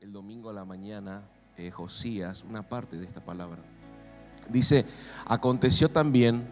[0.00, 1.24] el domingo a la mañana
[1.56, 3.58] eh, Josías, una parte de esta palabra.
[4.48, 4.86] Dice,
[5.26, 6.46] aconteció también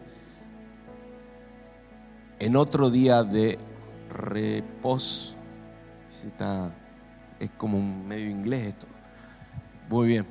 [2.39, 3.57] en otro día de
[4.09, 5.37] reposo,
[7.39, 8.87] es como un medio inglés esto,
[9.89, 10.25] muy bien,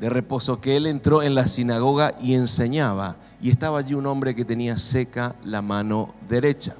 [0.00, 4.34] de reposo, que él entró en la sinagoga y enseñaba, y estaba allí un hombre
[4.34, 6.74] que tenía seca la mano derecha.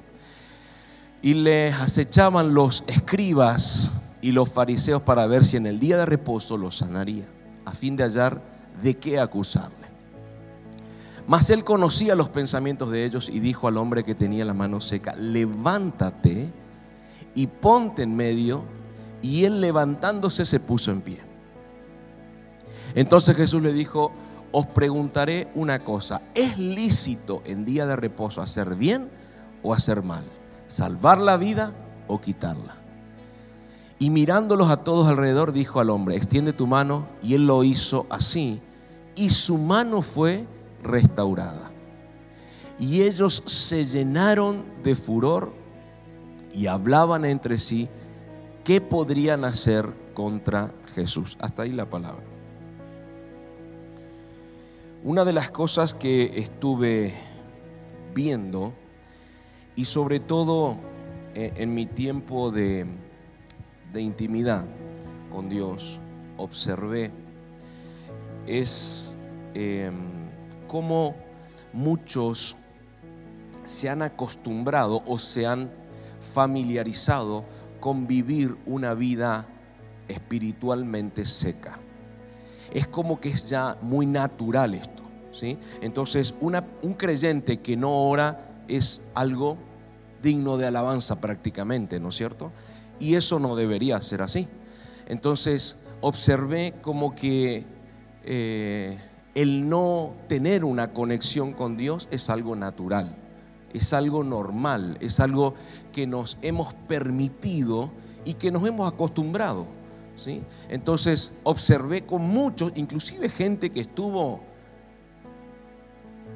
[1.21, 3.93] Y le acechaban los escribas
[4.25, 7.27] y los fariseos para ver si en el día de reposo lo sanaría,
[7.63, 8.41] a fin de hallar
[8.81, 9.85] de qué acusarle.
[11.27, 14.81] Mas él conocía los pensamientos de ellos y dijo al hombre que tenía la mano
[14.81, 16.51] seca, levántate
[17.35, 18.63] y ponte en medio.
[19.21, 21.19] Y él levantándose se puso en pie.
[22.95, 24.11] Entonces Jesús le dijo,
[24.51, 29.07] os preguntaré una cosa, ¿es lícito en día de reposo hacer bien
[29.61, 30.23] o hacer mal?
[30.65, 31.73] ¿Salvar la vida
[32.07, 32.84] o quitarla?
[33.97, 37.07] Y mirándolos a todos alrededor, dijo al hombre, extiende tu mano.
[37.23, 38.59] Y él lo hizo así.
[39.15, 40.45] Y su mano fue
[40.83, 41.71] restaurada.
[42.77, 45.53] Y ellos se llenaron de furor
[46.53, 47.87] y hablaban entre sí
[48.65, 51.37] qué podrían hacer contra Jesús.
[51.39, 52.23] Hasta ahí la palabra.
[55.03, 57.13] Una de las cosas que estuve
[58.13, 58.73] viendo
[59.75, 60.77] y sobre todo
[61.35, 62.87] eh, en mi tiempo de
[63.95, 64.65] de intimidad
[65.31, 65.99] con Dios,
[66.37, 67.11] observé,
[68.45, 69.15] es
[69.55, 69.89] eh,
[70.67, 71.15] cómo
[71.73, 72.55] muchos
[73.65, 75.71] se han acostumbrado o se han
[76.33, 77.45] familiarizado
[77.79, 79.47] con vivir una vida
[80.07, 81.79] espiritualmente seca.
[82.73, 85.03] Es como que es ya muy natural esto.
[85.31, 85.57] ¿sí?
[85.81, 89.57] Entonces, un creyente que no ora es algo
[90.21, 92.51] digno de alabanza prácticamente, ¿no es cierto?
[92.99, 94.47] Y eso no debería ser así.
[95.07, 97.65] Entonces observé como que
[98.23, 98.97] eh,
[99.35, 103.15] el no tener una conexión con Dios es algo natural,
[103.73, 105.55] es algo normal, es algo
[105.93, 107.91] que nos hemos permitido
[108.23, 109.65] y que nos hemos acostumbrado.
[110.17, 110.41] ¿sí?
[110.69, 114.41] Entonces observé con muchos, inclusive gente que estuvo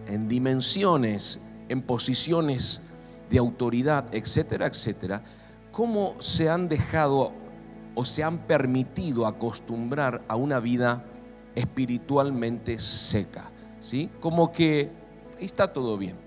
[0.08, 1.40] en dimensiones,
[1.70, 2.81] en posiciones
[3.30, 5.24] de autoridad, etcétera, etcétera,
[5.79, 7.31] cómo se han dejado
[7.95, 11.06] o se han permitido acostumbrar a una vida
[11.56, 14.09] espiritualmente seca, ¿sí?
[14.19, 14.91] Como que
[15.40, 16.17] está todo bien,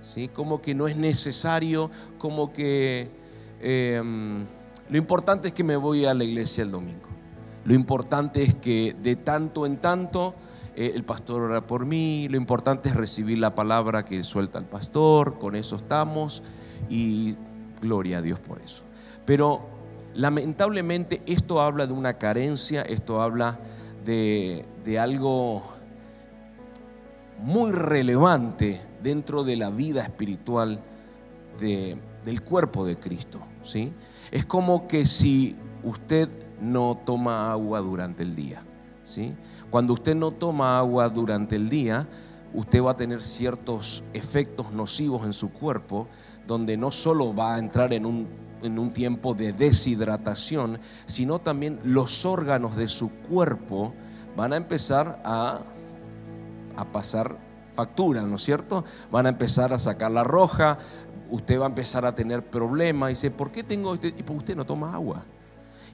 [0.00, 0.28] ¿sí?
[0.28, 3.10] Como que no es necesario, como que
[3.60, 4.46] em,
[4.88, 7.10] lo importante es que me voy a la iglesia el domingo.
[7.66, 10.36] Lo importante es que de tanto en tanto
[10.74, 14.64] eh, el pastor ora por mí, lo importante es recibir la palabra que suelta el
[14.64, 16.42] pastor, con eso estamos
[16.88, 17.36] y
[17.84, 18.82] Gloria a Dios por eso.
[19.26, 19.60] Pero
[20.14, 23.58] lamentablemente esto habla de una carencia, esto habla
[24.06, 24.64] de,
[24.98, 25.62] algo
[27.42, 30.80] muy relevante dentro de la vida espiritual
[31.58, 33.40] del cuerpo de Cristo.
[33.62, 33.92] ¿sí?
[34.30, 36.30] Es como que si usted
[36.62, 38.62] no toma agua durante el día.
[39.04, 39.34] ¿sí?
[39.68, 42.08] Cuando usted no toma agua durante el día,
[42.54, 46.08] usted va a tener ciertos efectos nocivos en su cuerpo
[46.46, 48.28] donde no solo va a entrar en un,
[48.62, 53.94] en un tiempo de deshidratación, sino también los órganos de su cuerpo
[54.36, 55.60] van a empezar a,
[56.76, 57.36] a pasar
[57.74, 58.84] factura, ¿no es cierto?
[59.10, 60.78] Van a empezar a sacar la roja,
[61.30, 63.10] usted va a empezar a tener problemas.
[63.10, 64.08] Y dice, ¿por qué tengo este?
[64.08, 65.24] Y pues usted no toma agua.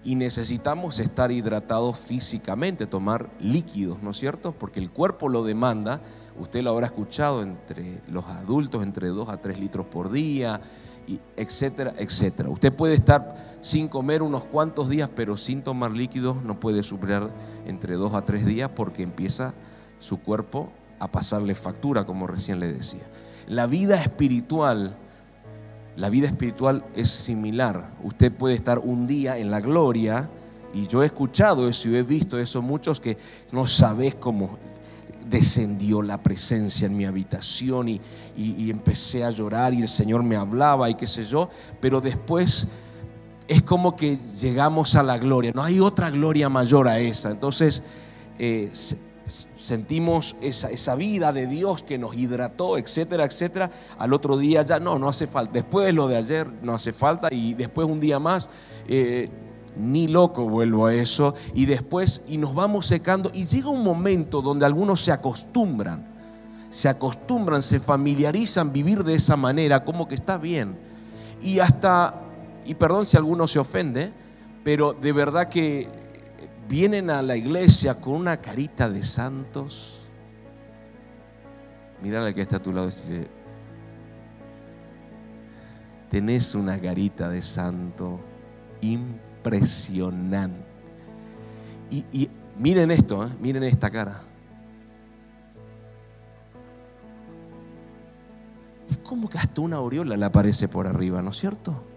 [0.03, 4.53] Y necesitamos estar hidratados físicamente, tomar líquidos, ¿no es cierto?
[4.53, 6.01] Porque el cuerpo lo demanda
[6.41, 10.61] Usted lo habrá escuchado entre los adultos, entre 2 a 3 litros por día,
[11.07, 12.49] y etcétera, etcétera.
[12.49, 17.31] Usted puede estar sin comer unos cuantos días, pero sin tomar líquidos no puede superar
[17.67, 19.53] entre 2 a 3 días porque empieza
[19.99, 23.07] su cuerpo a pasarle factura, como recién le decía.
[23.47, 24.97] La vida espiritual,
[25.97, 27.91] la vida espiritual es similar.
[28.03, 30.31] Usted puede estar un día en la gloria,
[30.73, 33.19] y yo he escuchado eso y he visto eso, muchos que
[33.53, 34.59] no sabes cómo
[35.29, 38.01] descendió la presencia en mi habitación y,
[38.71, 41.49] empecé a llorar y el Señor me hablaba y qué sé yo,
[41.81, 42.69] pero después
[43.49, 47.83] es como que llegamos a la gloria, no hay otra gloria mayor a esa, entonces
[48.39, 48.71] eh,
[49.61, 54.81] sentimos esa, esa, vida de Dios que nos hidrató, etcétera, etcétera, al otro día ya
[54.81, 58.01] no, no hace falta, después de lo de ayer no hace falta y después un
[58.01, 58.49] día más...
[58.89, 59.31] Eh,
[59.77, 64.43] ni loco vuelvo a eso, y después, y nos vamos secando, y llega un momento
[64.43, 66.07] donde algunos se acostumbran,
[66.71, 70.77] se acostumbran, se familiarizan vivir de esa manera, como que está bien,
[71.41, 72.21] y hasta,
[72.65, 74.13] y perdón si alguno se ofende,
[74.65, 75.89] pero de verdad que
[76.71, 79.99] vienen a la iglesia con una carita de santos.
[82.01, 82.89] Mira la que está a tu lado
[86.09, 88.21] tenés una carita de santo
[88.81, 90.65] impresionante.
[91.91, 93.31] Y, miren esto, ¿eh?
[93.41, 94.23] miren esta cara.
[98.89, 101.90] Es como que hasta una aureola le aparece por arriba, ¿no es cierto?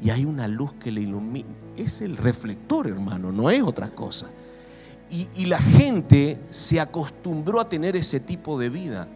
[0.00, 1.48] Y hay una luz que le ilumina.
[1.76, 4.30] Es el reflector, hermano, no es otra cosa.
[5.10, 9.08] Y, la gente se acostumbró a tener ese tipo de vida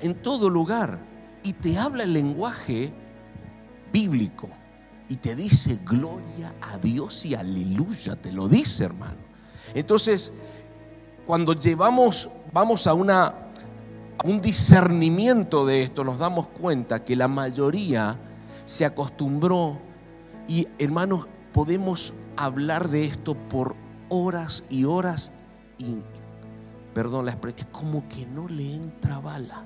[0.00, 0.98] en todo lugar.
[1.44, 2.92] Y te habla el lenguaje
[3.92, 4.48] bíblico.
[5.08, 9.18] Y te dice gloria a Dios y aleluya, te lo dice, hermano.
[9.74, 10.32] Entonces,
[11.26, 13.26] cuando llevamos, vamos a una
[14.18, 18.18] a un discernimiento de esto, nos damos cuenta que la mayoría
[18.64, 19.78] se acostumbró
[20.48, 23.74] y hermanos, podemos hablar de esto por
[24.08, 25.32] horas y horas
[25.78, 25.96] y,
[26.94, 29.64] perdón la es como que no le entra bala.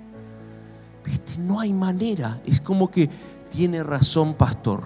[1.05, 1.37] ¿Viste?
[1.39, 3.09] No hay manera, es como que
[3.51, 4.85] tiene razón, pastor.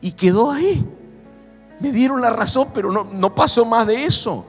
[0.00, 0.86] Y quedó ahí.
[1.78, 4.46] Me dieron la razón, pero no, no pasó más de eso.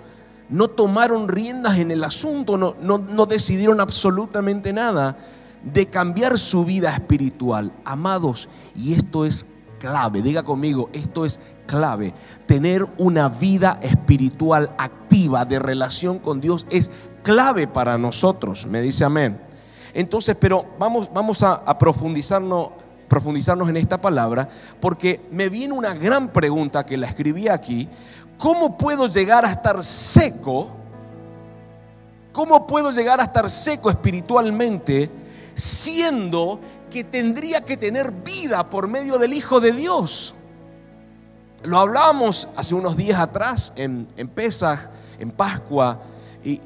[0.50, 5.18] No tomaron riendas en el asunto, no, no, no decidieron absolutamente nada
[5.63, 7.72] de cambiar su vida espiritual.
[7.86, 9.46] Amados, y esto es
[9.80, 12.13] clave, diga conmigo, esto es clave.
[12.46, 16.92] Tener una vida espiritual activa de relación con Dios es
[17.24, 19.42] clave para nosotros, me dice amén.
[19.94, 22.69] Entonces, pero vamos, vamos a, profundizarnos,
[23.07, 24.48] profundizarnos en esta palabra,
[24.80, 27.90] porque me viene una gran pregunta que la escribí aquí.
[28.38, 30.69] ¿Cómo puedo llegar a estar seco?
[32.31, 35.12] ¿Cómo puedo llegar a estar seco espiritualmente
[35.56, 36.59] siendo
[36.92, 40.36] que tendría que tener vida por medio del Hijo de Dios.
[41.63, 44.89] Lo hablábamos hace unos días atrás en, en Pesaj,
[45.19, 46.01] en Pascua,
[46.44, 46.59] y,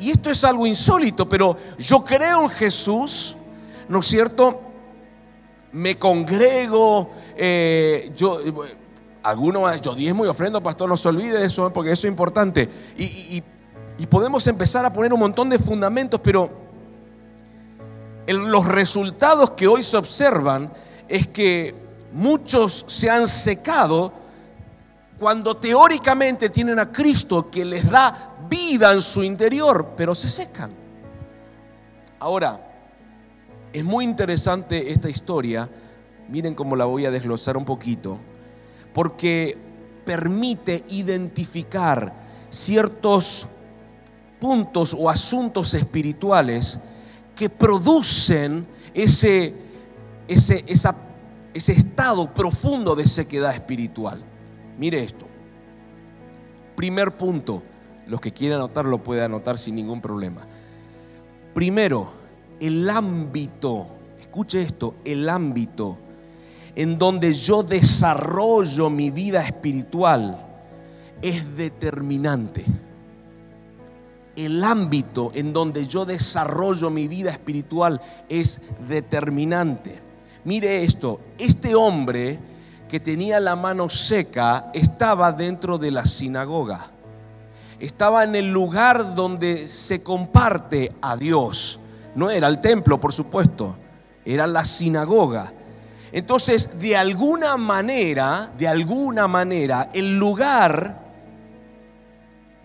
[0.00, 3.36] esto es algo insólito, pero yo creo en Jesús,
[3.88, 4.62] ¿no es cierto?
[5.72, 8.40] Me congrego, eh, yo,
[9.22, 12.68] algunos, yo diezmo y ofrendo, pastor, no se olvide de eso, porque eso es importante.
[12.96, 13.42] y
[14.06, 16.69] podemos empezar a poner un montón de fundamentos, pero
[18.32, 20.72] los resultados que hoy se observan
[21.08, 21.74] es que
[22.12, 24.12] muchos se han secado
[25.18, 30.70] cuando teóricamente tienen a Cristo que les da vida en su interior, pero se secan.
[32.18, 32.60] Ahora,
[33.72, 35.68] es muy interesante esta historia,
[36.28, 38.18] miren cómo la voy a desglosar un poquito,
[38.92, 39.56] porque
[40.04, 42.12] permite identificar
[42.48, 43.46] ciertos
[44.40, 46.78] puntos o asuntos espirituales
[47.40, 49.54] que producen ese,
[50.28, 54.22] ese, ese estado profundo de sequedad espiritual.
[54.78, 55.24] Mire esto.
[56.76, 57.62] Primer punto,
[58.06, 60.46] los que quieran anotar lo pueden anotar sin ningún problema.
[61.54, 62.12] Primero,
[62.60, 63.86] el ámbito,
[64.20, 65.96] escuche esto, el ámbito
[66.76, 70.46] en donde yo desarrollo mi vida espiritual
[71.22, 72.66] es determinante
[74.36, 80.00] el ámbito en donde yo desarrollo mi vida espiritual es determinante.
[80.44, 82.38] Mire esto, este hombre
[82.88, 86.90] que tenía la mano seca estaba dentro de la sinagoga.
[87.78, 91.78] Estaba en el lugar donde se comparte a Dios.
[92.14, 93.76] No era el templo, por supuesto,
[94.24, 95.52] era la sinagoga.
[96.12, 101.09] Entonces, de alguna manera, de alguna manera, el lugar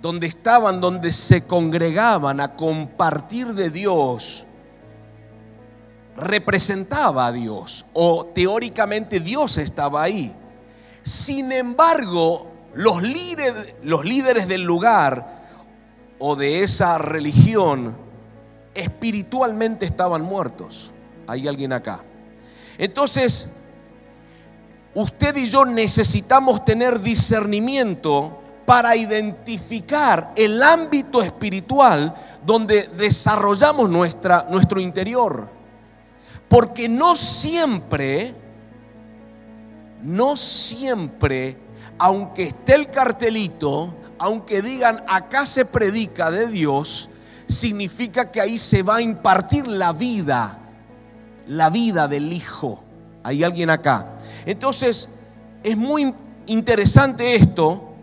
[0.05, 4.45] donde estaban, donde se congregaban a compartir de Dios,
[6.15, 10.31] representaba a Dios o teóricamente Dios estaba ahí.
[11.01, 15.41] Sin embargo, los líderes, los líderes del lugar
[16.19, 17.97] o de esa religión
[18.75, 20.91] espiritualmente estaban muertos.
[21.25, 22.03] Hay alguien acá.
[22.77, 23.49] Entonces,
[24.93, 32.13] usted y yo necesitamos tener discernimiento para identificar el ámbito espiritual
[32.45, 35.47] donde desarrollamos nuestra, nuestro interior.
[36.49, 38.33] Porque no siempre,
[40.01, 41.57] no siempre,
[41.97, 47.09] aunque esté el cartelito, aunque digan acá se predica de Dios,
[47.47, 50.57] significa que ahí se va a impartir la vida,
[51.47, 52.83] la vida del Hijo.
[53.23, 54.17] Hay alguien acá.
[54.45, 55.09] Entonces,
[55.63, 56.13] es muy
[56.47, 57.94] interesante esto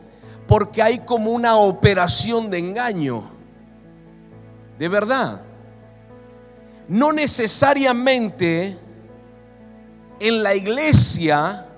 [0.53, 3.25] porque hay como una operación de engaño.
[4.79, 5.41] De verdad.
[6.89, 8.77] No necesariamente
[10.21, 11.69] en la iglesia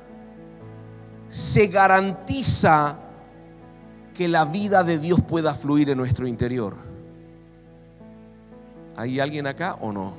[1.28, 2.96] se garantiza
[4.12, 6.74] que la vida de Dios pueda fluir en nuestro interior.
[8.96, 10.14] ¿Hay alguien acá o no?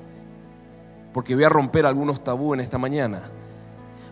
[1.11, 3.23] Porque voy a romper algunos tabú en esta mañana.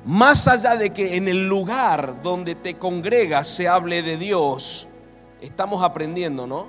[0.05, 4.86] Más allá de que en el lugar donde te congregas se hable de Dios,
[5.39, 6.67] estamos aprendiendo, ¿no?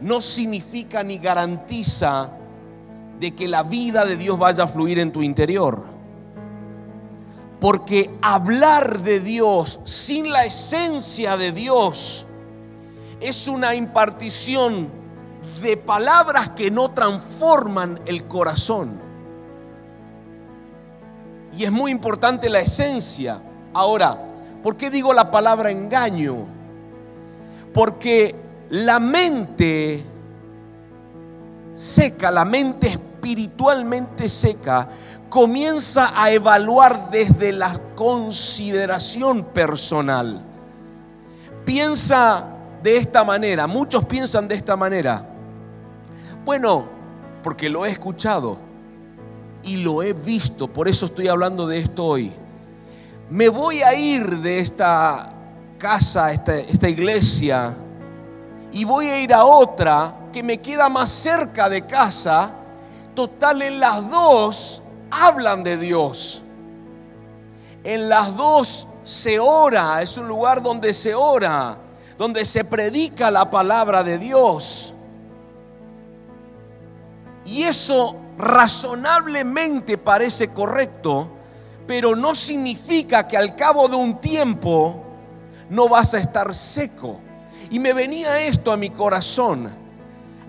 [0.00, 2.32] No significa ni garantiza
[3.20, 5.86] de que la vida de Dios vaya a fluir en tu interior.
[7.60, 12.26] Porque hablar de Dios sin la esencia de Dios
[13.20, 14.88] es una impartición
[15.60, 19.05] de palabras que no transforman el corazón.
[21.56, 23.38] Y es muy importante la esencia.
[23.72, 24.18] Ahora,
[24.62, 26.46] ¿por qué digo la palabra engaño?
[27.72, 28.34] Porque
[28.70, 30.04] la mente
[31.74, 34.88] seca, la mente espiritualmente seca,
[35.30, 40.42] comienza a evaluar desde la consideración personal.
[41.64, 42.44] Piensa
[42.82, 45.26] de esta manera, muchos piensan de esta manera.
[46.44, 46.86] Bueno,
[47.42, 48.65] porque lo he escuchado
[49.66, 52.32] y lo he visto, por eso estoy hablando de esto hoy.
[53.28, 55.28] Me voy a ir de esta
[55.76, 57.74] casa, esta, iglesia,
[58.70, 62.52] y voy a ir a otra que me queda más cerca de casa.
[63.16, 64.80] Total, en las dos
[65.10, 66.44] hablan de Dios.
[67.82, 71.76] En las dos se ora, es un lugar donde se ora,
[72.16, 74.94] donde se predica la palabra de Dios.
[77.44, 81.28] Y eso razonablemente parece correcto,
[81.86, 85.04] pero no significa que al cabo de un tiempo
[85.70, 87.20] no vas a estar seco.
[87.70, 89.70] Y me venía esto a mi corazón.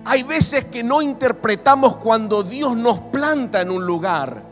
[0.05, 4.43] Hay veces que no interpretamos cuando Dios nos planta en un lugar.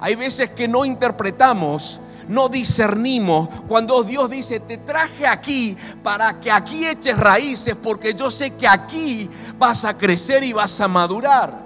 [0.00, 3.48] Hay veces que no interpretamos, no discernimos.
[3.68, 8.66] Cuando Dios dice, te traje aquí para que aquí eches raíces, porque yo sé que
[8.66, 11.63] aquí vas a crecer y vas a madurar.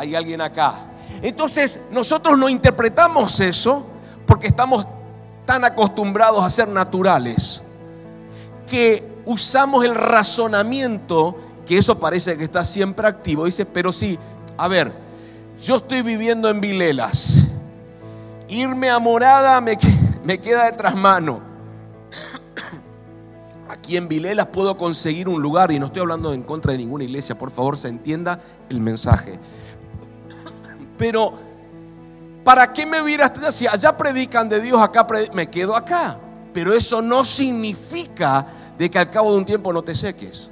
[0.00, 0.86] Hay alguien acá.
[1.20, 3.84] Entonces nosotros no interpretamos eso
[4.26, 4.86] porque estamos
[5.44, 7.60] tan acostumbrados a ser naturales
[8.66, 13.44] que usamos el razonamiento, que eso parece que está siempre activo.
[13.44, 14.18] Dice, pero sí,
[14.56, 14.90] a ver,
[15.62, 17.44] yo estoy viviendo en Vilelas.
[18.48, 19.76] Irme a Morada me,
[20.24, 21.42] me queda de trasmano.
[23.68, 27.04] Aquí en Vilelas puedo conseguir un lugar, y no estoy hablando en contra de ninguna
[27.04, 28.38] iglesia, por favor se entienda
[28.70, 29.38] el mensaje.
[31.00, 31.32] Pero,
[32.44, 35.04] ¿para qué me hubiera si allá predican de Dios, acá
[35.34, 36.16] me quedo acá?
[36.54, 38.46] Pero eso no significa
[38.78, 40.50] de que al cabo de un tiempo no te seques.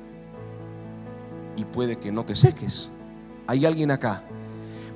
[1.56, 2.90] Y puede que no te seques.
[3.46, 4.24] Hay alguien acá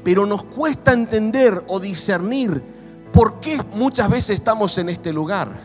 [0.04, 2.62] pero nos cuesta entender o discernir
[3.12, 5.60] por qué muchas veces estamos en este lugar.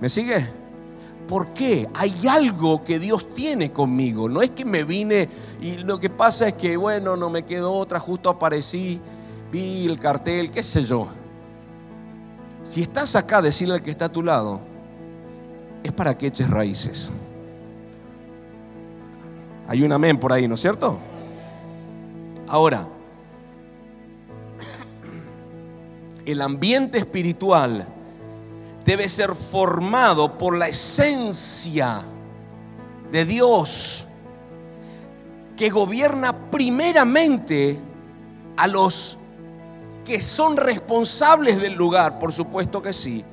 [0.00, 0.61] ¿Me sigue?
[1.28, 1.88] ¿Por qué?
[1.94, 4.28] Hay algo que Dios tiene conmigo.
[4.28, 5.28] No es que me vine
[5.60, 9.00] y lo que pasa es que, bueno, no me quedó otra, justo aparecí,
[9.50, 11.08] vi el cartel, qué sé yo.
[12.64, 14.60] Si estás acá, decirle al que está a tu lado,
[15.82, 17.10] es para que eches raíces.
[19.68, 20.98] Hay un amén por ahí, ¿no es cierto?
[22.46, 22.86] Ahora,
[26.26, 27.86] el ambiente espiritual
[28.84, 32.02] debe ser formado por la esencia
[33.10, 34.04] de Dios
[35.56, 37.78] que gobierna primeramente
[38.56, 39.18] a los
[40.04, 43.24] que son responsables del lugar, por supuesto que sí,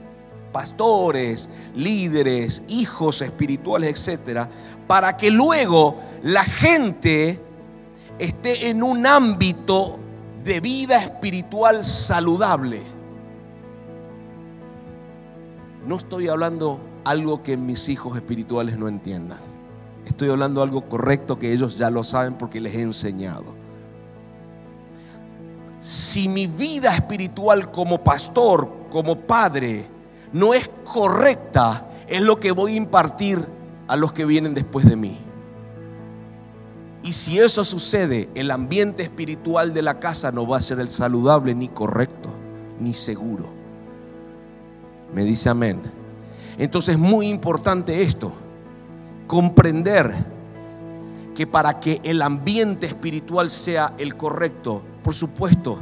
[0.52, 4.50] pastores, líderes, hijos espirituales, etcétera,
[4.88, 7.42] para que luego la gente
[8.20, 10.00] esté en un ámbito
[10.44, 12.99] de vida espiritual saludable.
[15.90, 19.40] No estoy hablando algo que mis hijos espirituales no entiendan.
[20.06, 23.46] Estoy hablando algo correcto que ellos ya lo saben porque les he enseñado.
[25.82, 29.88] Si mi vida espiritual como pastor, como padre,
[30.32, 33.44] no es correcta, es lo que voy a impartir
[33.88, 35.18] a los que vienen después de mí.
[37.02, 40.90] Y si eso sucede, el ambiente espiritual de la casa no va a ser el
[40.90, 42.30] saludable ni correcto,
[42.80, 43.59] ni seguro.
[45.14, 45.82] Me dice amén.
[46.58, 48.32] Entonces es muy importante esto,
[49.28, 50.14] comprender
[51.36, 55.80] que para que el ambiente espiritual sea el correcto, por supuesto,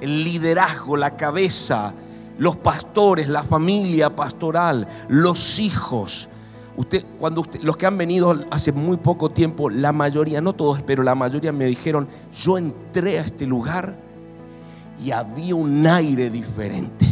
[0.00, 1.94] el liderazgo, la cabeza,
[2.38, 6.28] los pastores, la familia pastoral, los hijos,
[6.76, 10.80] Usted, cuando usted, los que han venido hace muy poco tiempo, la mayoría, no todos,
[10.82, 13.94] pero la mayoría me dijeron, yo entré a este lugar
[15.04, 17.06] y había un aire diferente.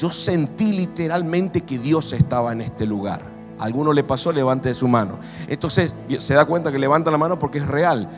[0.00, 3.20] Yo sentí literalmente que Dios estaba en este lugar.
[3.58, 4.32] ¿A alguno le pasó?
[4.32, 5.18] Levante su mano.
[5.46, 8.08] Entonces se da cuenta que levanta la mano porque es real.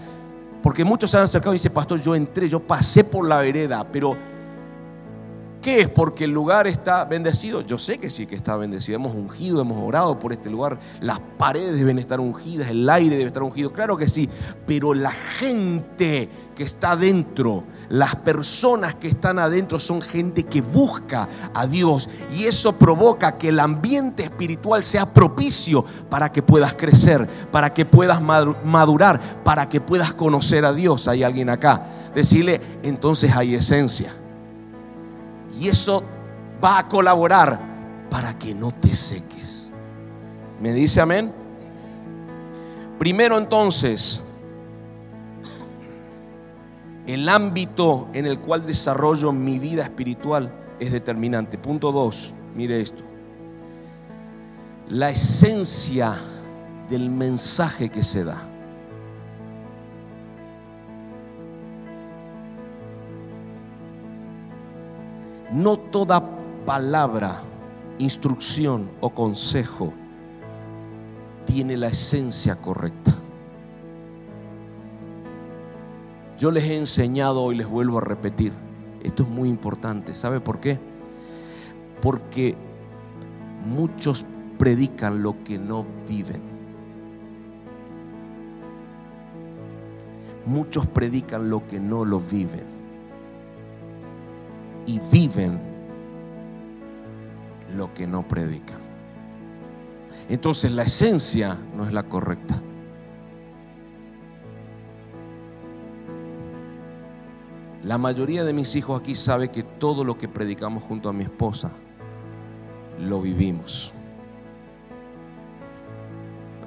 [0.62, 3.85] Porque muchos se han acercado y dicen, pastor, yo entré, yo pasé por la vereda,
[3.91, 4.17] pero
[5.62, 5.88] ¿Qué es?
[5.88, 7.61] Porque el lugar está bendecido.
[7.61, 8.97] Yo sé que sí que está bendecido.
[8.97, 10.81] Hemos ungido, hemos orado por este lugar.
[11.00, 13.73] Las paredes deben estar ungidas, el aire debe estar ungido.
[13.73, 14.28] Claro que sí.
[14.66, 21.28] Pero la gente que está adentro, las personas que están adentro son gente que busca
[21.54, 22.09] a Dios.
[22.33, 27.85] Y eso provoca que el ambiente espiritual sea propicio para que puedas crecer, para que
[27.85, 31.07] puedas madurar, para que puedas conocer a Dios.
[31.07, 31.87] Hay alguien acá.
[32.16, 34.12] Decirle, entonces hay esencia.
[35.59, 36.03] Y eso
[36.63, 37.61] va a colaborar
[38.11, 39.71] para que no te seques.
[40.61, 41.33] ¿Me dice amén?
[42.99, 44.21] Primero entonces,
[47.07, 51.59] el ámbito en el cual desarrollo mi vida espiritual es determinante.
[51.59, 53.03] Punto dos, mire esto.
[54.89, 56.17] La esencia
[56.89, 58.52] del mensaje que se da.
[65.53, 66.23] No toda
[66.65, 67.43] palabra,
[67.99, 69.93] instrucción o consejo
[71.45, 73.15] tiene la esencia correcta.
[76.39, 78.55] Yo les he enseñado y les vuelvo a repetir.
[79.03, 80.15] Esto es muy importante.
[80.15, 80.79] ¿Sabe por qué?
[82.01, 82.57] Porque
[83.67, 84.25] muchos
[84.57, 86.41] predican lo que no viven.
[90.47, 92.72] Muchos predican lo que no lo viven
[94.87, 95.61] y viven
[97.77, 98.79] lo que no predican.
[100.29, 102.61] Entonces la esencia no es la correcta.
[107.83, 111.25] La mayoría de mis hijos aquí sabe que todo lo que predicamos junto a mi
[111.25, 111.73] esposa
[113.01, 113.92] lo vivimos.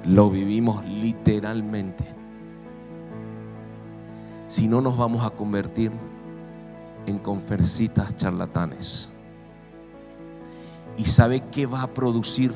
[0.04, 2.04] Lo vivimos literalmente.
[4.46, 5.90] Si no nos vamos a convertir
[7.06, 9.10] en confercitas charlatanes.
[10.96, 12.52] ¿Y sabe qué va a producir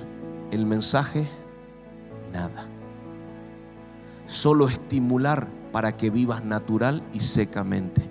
[0.50, 1.26] el mensaje?
[2.32, 2.66] Nada.
[4.26, 8.02] Solo estimular para que vivas natural y secamente.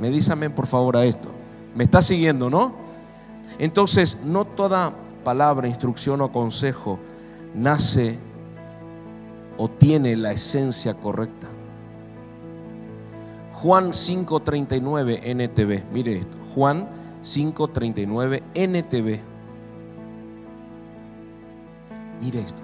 [0.00, 1.28] Me dice amén por favor a esto.
[1.74, 2.74] Me está siguiendo, ¿no?
[3.58, 4.92] Entonces, no toda
[5.24, 6.98] palabra, instrucción o consejo
[7.54, 8.18] nace
[9.58, 11.48] o tiene la esencia correcta.
[13.62, 15.84] Juan 5.39 NTV.
[15.92, 16.36] Mire esto.
[16.52, 16.88] Juan
[17.22, 19.20] 5.39 NTV.
[22.20, 22.60] Mire esto.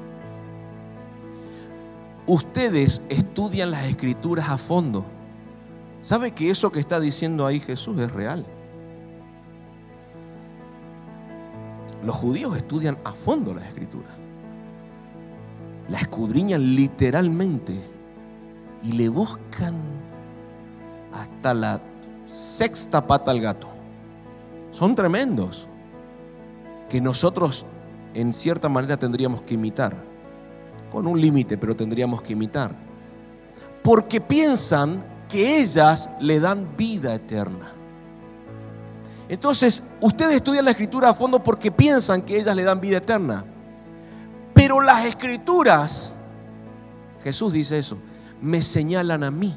[2.27, 5.07] Ustedes estudian las escrituras a fondo.
[6.03, 8.45] ¿Sabe que eso que está diciendo ahí Jesús es real?
[12.05, 14.11] Los judíos estudian a fondo las escrituras.
[15.89, 17.81] La escudriñan literalmente
[18.83, 19.98] y le buscan
[21.39, 21.81] hasta la
[22.27, 23.69] sexta pata al gato.
[24.73, 25.69] Son tremendos
[26.89, 27.65] que nosotros
[28.13, 29.95] en cierta manera tendríamos que imitar,
[30.91, 32.73] con un límite, pero tendríamos que imitar,
[33.85, 37.73] porque piensan que ellas le dan vida eterna.
[39.29, 43.45] Entonces, ustedes estudian la escritura a fondo porque piensan que ellas le dan vida eterna.
[44.55, 46.13] Pero las escrituras,
[47.23, 47.97] Jesús dice eso,
[48.43, 49.57] me señalan a mí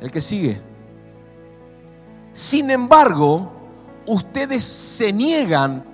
[0.00, 0.60] el que sigue.
[2.32, 3.52] Sin embargo,
[4.06, 5.84] ustedes se niegan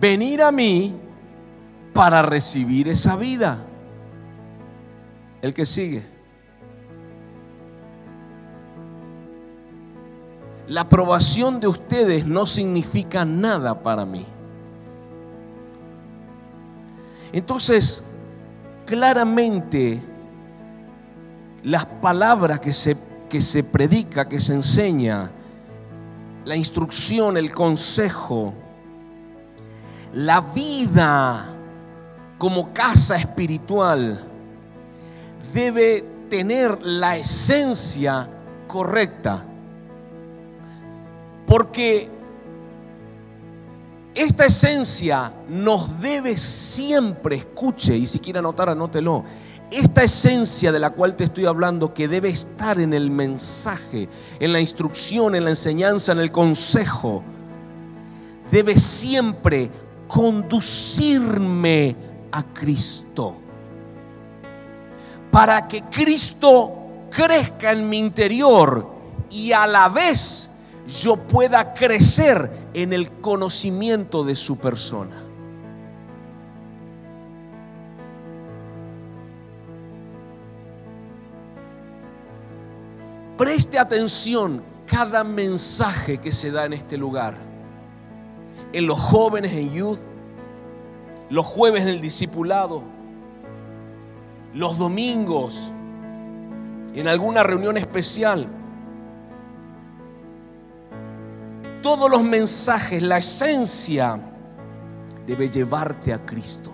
[0.00, 0.94] venir a mí
[1.92, 3.58] para recibir esa vida.
[5.42, 6.02] El que sigue.
[10.68, 14.24] La aprobación de ustedes no significa nada para mí.
[17.32, 18.04] Entonces,
[18.86, 20.00] claramente
[21.62, 22.96] las palabras que se,
[23.28, 25.30] que se predica, que se enseña,
[26.44, 28.52] la instrucción, el consejo,
[30.12, 31.48] la vida
[32.38, 34.28] como casa espiritual
[35.52, 38.28] debe tener la esencia
[38.66, 39.44] correcta.
[41.46, 42.10] Porque
[44.14, 49.24] esta esencia nos debe siempre, escuche, y si quiere anotar, anótelo,
[49.72, 54.08] esta esencia de la cual te estoy hablando, que debe estar en el mensaje,
[54.38, 57.22] en la instrucción, en la enseñanza, en el consejo,
[58.50, 59.70] debe siempre
[60.06, 61.96] conducirme
[62.30, 63.36] a Cristo.
[65.30, 66.72] Para que Cristo
[67.10, 68.86] crezca en mi interior
[69.30, 70.50] y a la vez
[71.02, 75.31] yo pueda crecer en el conocimiento de su persona.
[83.52, 87.36] Preste atención cada mensaje que se da en este lugar.
[88.72, 89.98] En los jóvenes en youth,
[91.28, 92.82] los jueves en el discipulado,
[94.54, 95.70] los domingos,
[96.94, 98.46] en alguna reunión especial.
[101.82, 104.18] Todos los mensajes, la esencia
[105.26, 106.72] debe llevarte a Cristo.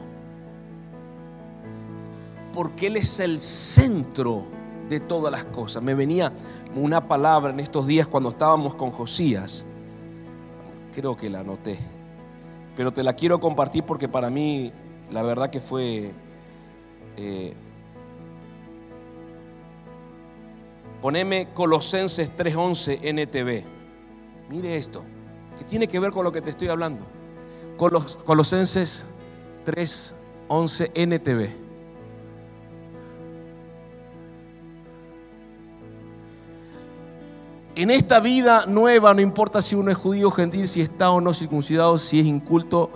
[2.54, 4.57] Porque Él es el centro
[4.88, 5.82] de todas las cosas.
[5.82, 6.32] Me venía
[6.74, 9.64] una palabra en estos días cuando estábamos con Josías.
[10.94, 11.78] Creo que la anoté.
[12.76, 14.72] Pero te la quiero compartir porque para mí
[15.10, 16.12] la verdad que fue...
[17.16, 17.54] Eh,
[21.02, 23.64] poneme Colosenses 3.11 NTV.
[24.50, 25.02] Mire esto,
[25.58, 27.04] que tiene que ver con lo que te estoy hablando.
[27.76, 29.04] Colosenses
[29.66, 31.67] 3.11 NTV.
[37.78, 41.32] En esta vida nueva, no importa si uno es judío gentil, si está o no
[41.32, 42.90] circuncidado, si es inculto,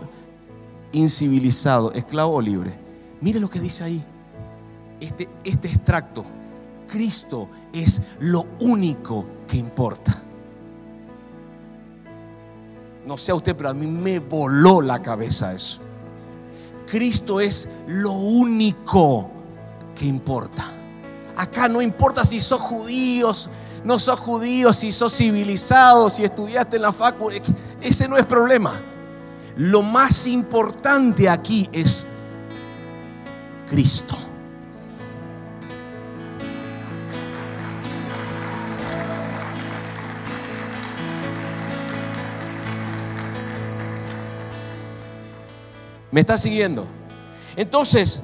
[0.90, 2.74] incivilizado, esclavo o libre.
[3.20, 4.04] Mire lo que dice ahí,
[4.98, 6.24] este, este extracto.
[6.88, 10.20] Cristo es lo único que importa.
[13.06, 15.80] No sé usted, pero a mí me voló la cabeza eso.
[16.88, 19.30] Cristo es lo único
[19.94, 20.72] que importa.
[21.36, 23.48] Acá no importa si sos judíos,
[23.84, 27.42] no sos judío, si sos civilizado, si estudiaste en la facultad,
[27.80, 28.80] ese no es problema.
[29.56, 32.06] Lo más importante aquí es
[33.68, 34.16] Cristo.
[46.10, 46.86] ¿Me está siguiendo?
[47.56, 48.22] Entonces,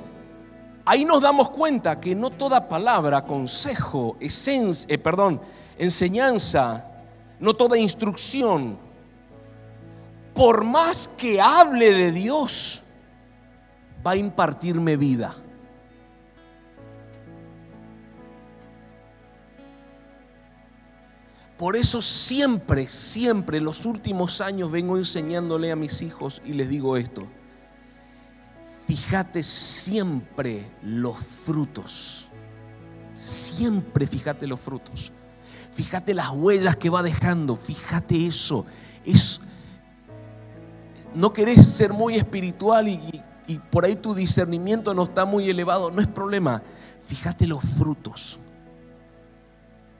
[0.90, 5.38] Ahí nos damos cuenta que no toda palabra, consejo, esencia, eh, perdón,
[5.76, 6.82] enseñanza,
[7.38, 8.78] no toda instrucción,
[10.34, 12.80] por más que hable de Dios,
[14.06, 15.36] va a impartirme vida.
[21.58, 26.70] Por eso siempre, siempre en los últimos años vengo enseñándole a mis hijos y les
[26.70, 27.26] digo esto
[28.88, 32.26] fíjate siempre los frutos.
[33.14, 35.12] Siempre fíjate los frutos.
[35.72, 37.54] Fíjate las huellas que va dejando.
[37.56, 38.64] Fíjate eso.
[39.04, 39.42] Es,
[41.14, 45.90] no querés ser muy espiritual y, y por ahí tu discernimiento no está muy elevado.
[45.90, 46.62] No es problema.
[47.06, 48.38] Fíjate los frutos.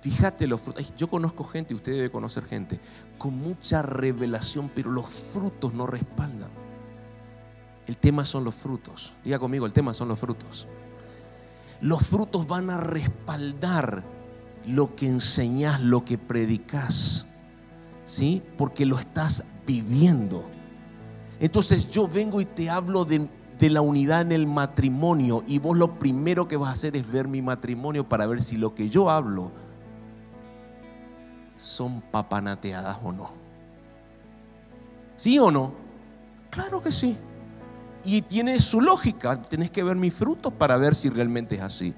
[0.01, 0.95] Fíjate los frutos.
[0.97, 2.81] Yo conozco gente, usted debe conocer gente,
[3.19, 6.68] con mucha revelación, pero los frutos no respaldan.
[7.89, 9.15] El tema son los frutos.
[9.25, 10.67] Diga conmigo, el tema son los frutos.
[11.81, 14.05] Los frutos van a respaldar
[14.67, 17.27] lo que enseñas, lo que predicas.
[18.05, 18.43] ¿Sí?
[18.59, 20.45] Porque lo estás viviendo.
[21.41, 25.77] Entonces yo vengo y te hablo de, de la unidad en el matrimonio y vos
[25.77, 28.91] lo primero que vas a hacer es ver mi matrimonio para ver si lo que
[28.91, 29.51] yo hablo
[31.57, 33.31] son papanateadas o no.
[35.17, 35.73] ¿Sí o no?
[36.51, 37.17] Claro que sí
[38.17, 39.43] y tiene su lógica.
[39.43, 41.95] Tienes que ver mis frutos para ver si realmente es así.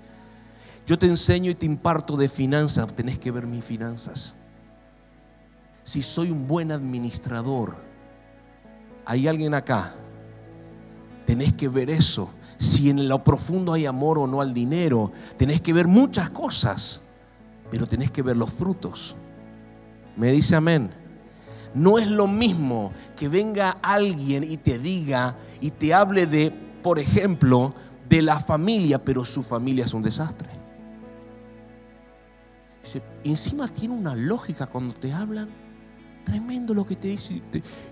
[0.87, 4.35] Yo te enseño y te imparto de finanzas, tenés que ver mis finanzas.
[5.85, 7.77] Si soy un buen administrador,
[9.05, 9.95] hay alguien acá,
[11.27, 12.31] tenés que ver eso.
[12.59, 17.01] Si en lo profundo hay amor o no al dinero, tenés que ver muchas cosas,
[17.71, 19.15] pero tenés que ver los frutos.
[20.17, 21.00] Me dice amén.
[21.75, 26.51] No es lo mismo que venga alguien y te diga y te hable de,
[26.83, 27.75] por ejemplo,
[28.09, 30.49] de la familia, pero su familia es un desastre.
[33.23, 35.49] Encima tiene una lógica cuando te hablan.
[36.25, 37.41] Tremendo lo que te dice.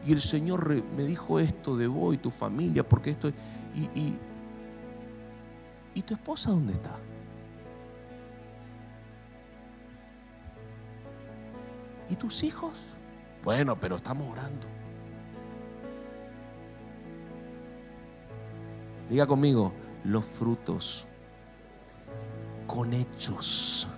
[0.05, 3.29] Y el Señor me dijo esto de vos y tu familia, porque esto...
[3.75, 4.19] Y, y,
[5.95, 6.95] ¿Y tu esposa dónde está?
[12.09, 12.73] ¿Y tus hijos?
[13.49, 14.67] Bueno, pero estamos orando.
[19.09, 19.73] Diga conmigo,
[20.05, 21.07] los frutos
[22.67, 23.89] con hechos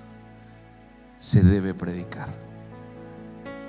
[1.19, 2.29] se debe predicar.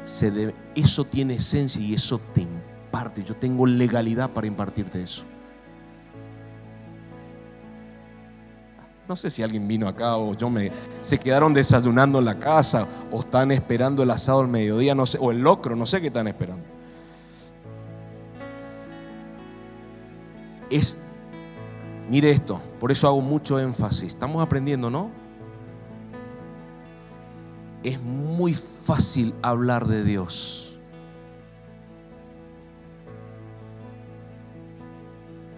[0.06, 3.24] Se eso tiene esencia y eso te imparte.
[3.24, 5.24] Yo tengo legalidad para impartirte eso.
[9.12, 10.72] No sé si alguien vino acá o yo me
[11.02, 15.18] se quedaron desayunando en la casa o están esperando el asado al mediodía, no sé,
[15.20, 16.64] o el locro, no sé qué están esperando.
[20.70, 20.98] Es
[22.10, 24.14] mire esto, por eso hago mucho énfasis.
[24.14, 25.12] Estamos aprendiendo, ¿no?
[27.84, 30.80] Es muy fácil hablar de Dios.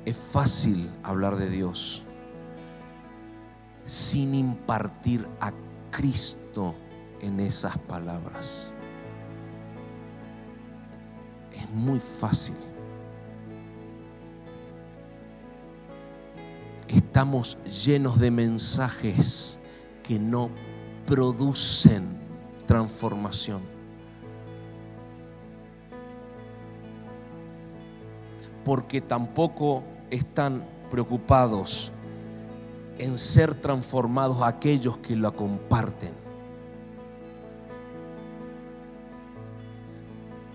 [0.05, 2.02] Es fácil hablar de Dios
[3.85, 5.51] sin impartir a
[5.91, 6.75] Cristo
[7.21, 8.71] en esas palabras.
[11.51, 12.55] Es muy fácil.
[16.87, 19.59] Estamos llenos de mensajes
[20.03, 20.49] que no
[21.05, 22.17] producen
[22.65, 23.61] transformación.
[28.63, 31.91] Porque tampoco están preocupados
[32.97, 36.13] en ser transformados aquellos que lo comparten.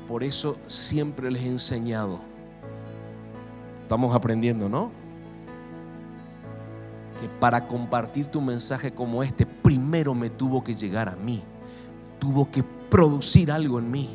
[0.06, 2.18] Por eso siempre les he enseñado.
[3.82, 4.90] Estamos aprendiendo, ¿no?
[7.20, 11.42] Que para compartir tu mensaje como este, primero me tuvo que llegar a mí.
[12.18, 14.08] Tuvo que producir algo en mí.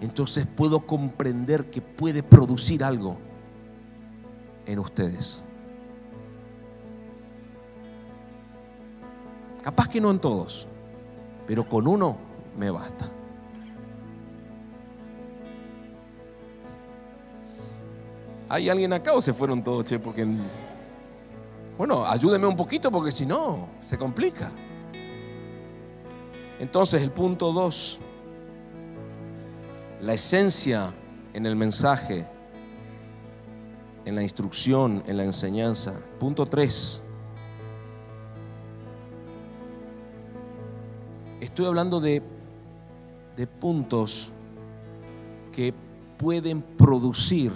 [0.00, 3.18] Entonces puedo comprender que puede producir algo
[4.64, 5.42] en ustedes.
[9.62, 10.66] Capaz que no en todos,
[11.46, 12.16] pero con uno
[12.56, 13.10] me basta.
[18.48, 19.98] ¿Hay alguien acá o se fueron todos, che?
[19.98, 20.26] Porque,
[21.78, 24.50] bueno, ayúdeme un poquito porque si no, se complica.
[26.58, 28.00] Entonces, el punto dos,
[30.00, 30.92] la esencia
[31.32, 32.26] en el mensaje,
[34.04, 35.94] en la instrucción, en la enseñanza.
[36.18, 37.04] Punto tres,
[41.50, 42.22] Estoy hablando de,
[43.36, 44.30] de puntos
[45.52, 45.74] que
[46.16, 47.50] pueden producir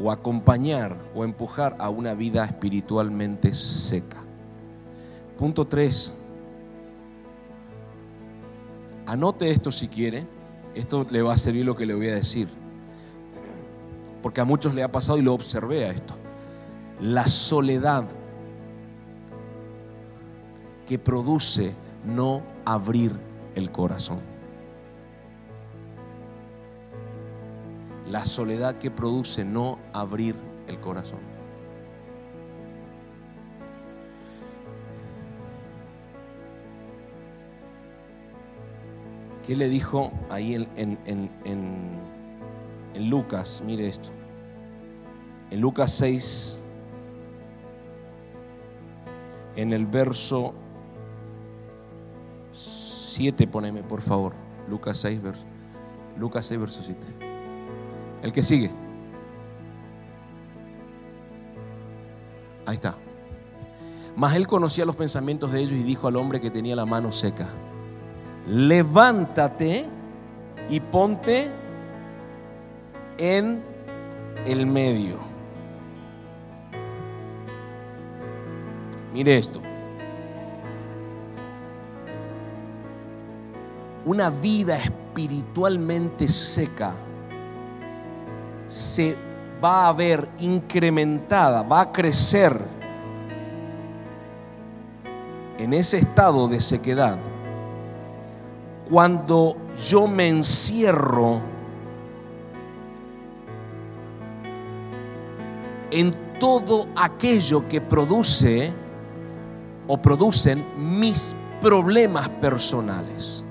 [0.00, 4.24] o acompañar o empujar a una vida espiritualmente seca.
[5.38, 6.12] Punto 3.
[9.06, 10.26] Anote esto si quiere.
[10.74, 12.48] Esto le va a servir lo que le voy a decir.
[14.24, 16.14] Porque a muchos le ha pasado y lo observé a esto.
[17.00, 18.06] La soledad
[20.88, 21.74] que produce
[22.04, 23.12] no abrir
[23.54, 24.20] el corazón.
[28.08, 30.36] La soledad que produce no abrir
[30.68, 31.20] el corazón.
[39.46, 42.00] ¿Qué le dijo ahí en,
[42.94, 43.62] Lucas?
[43.66, 44.08] Mire esto.
[45.50, 46.62] En Lucas 6,
[49.56, 50.54] en el verso
[53.14, 54.32] 7, poneme por favor.
[54.68, 55.44] Lucas 6, verso,
[56.18, 57.00] Lucas 6, verso 7.
[58.22, 58.70] El que sigue.
[62.66, 62.96] Ahí está.
[64.16, 67.12] Mas él conocía los pensamientos de ellos y dijo al hombre que tenía la mano
[67.12, 67.48] seca,
[68.46, 69.86] levántate
[70.68, 71.50] y ponte
[73.18, 73.62] en
[74.46, 75.18] el medio.
[79.12, 79.63] Mire esto.
[84.06, 86.92] Una vida espiritualmente seca
[88.66, 89.16] se
[89.62, 92.60] va a ver incrementada, va a crecer
[95.58, 97.18] en ese estado de sequedad.
[98.90, 99.56] Cuando
[99.88, 101.40] yo me encierro
[105.90, 108.70] en todo aquello que produce
[109.86, 110.62] o producen
[111.00, 113.44] mis problemas personales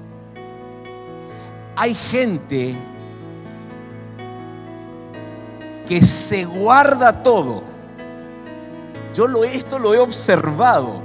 [1.76, 2.76] hay gente
[5.88, 7.64] que se guarda todo.
[9.14, 11.02] Yo lo, esto lo he observado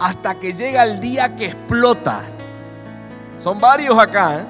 [0.00, 2.22] hasta que llega el día que explota.
[3.38, 4.40] Son varios acá.
[4.40, 4.46] ¿eh?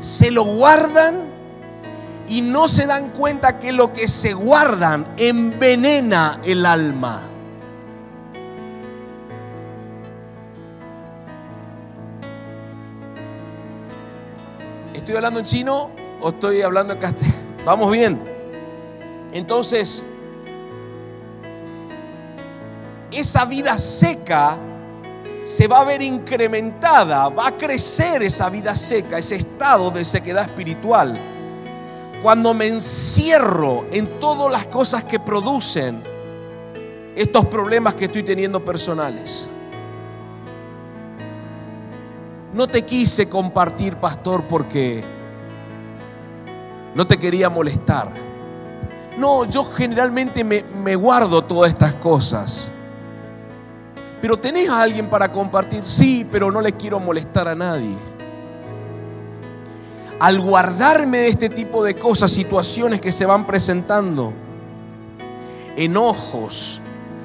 [0.00, 1.24] Se lo guardan
[2.26, 7.29] y no se dan cuenta que lo que se guardan envenena el alma.
[15.10, 17.36] ¿Estoy hablando en chino o estoy hablando en castellano?
[17.64, 18.22] Vamos bien.
[19.32, 20.04] Entonces,
[23.10, 24.56] esa vida seca
[25.42, 30.44] se va a ver incrementada, va a crecer esa vida seca, ese estado de sequedad
[30.44, 31.18] espiritual.
[32.22, 36.04] Cuando me encierro en todas las cosas que producen
[37.16, 39.48] estos problemas que estoy teniendo personales.
[42.52, 45.04] No te quise compartir, pastor, porque
[46.94, 48.10] no te quería molestar.
[49.16, 52.70] No, yo generalmente me, guardo todas estas cosas.
[54.20, 57.96] Pero tenés a alguien para compartir, sí, pero no le quiero molestar a nadie.
[60.18, 64.34] Al guardarme de este tipo de cosas, situaciones que se van presentando,
[65.76, 66.79] enojos,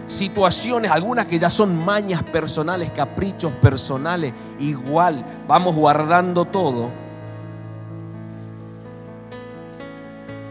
[0.07, 6.91] situaciones, algunas que ya son mañas personales, caprichos personales, igual vamos guardando todo.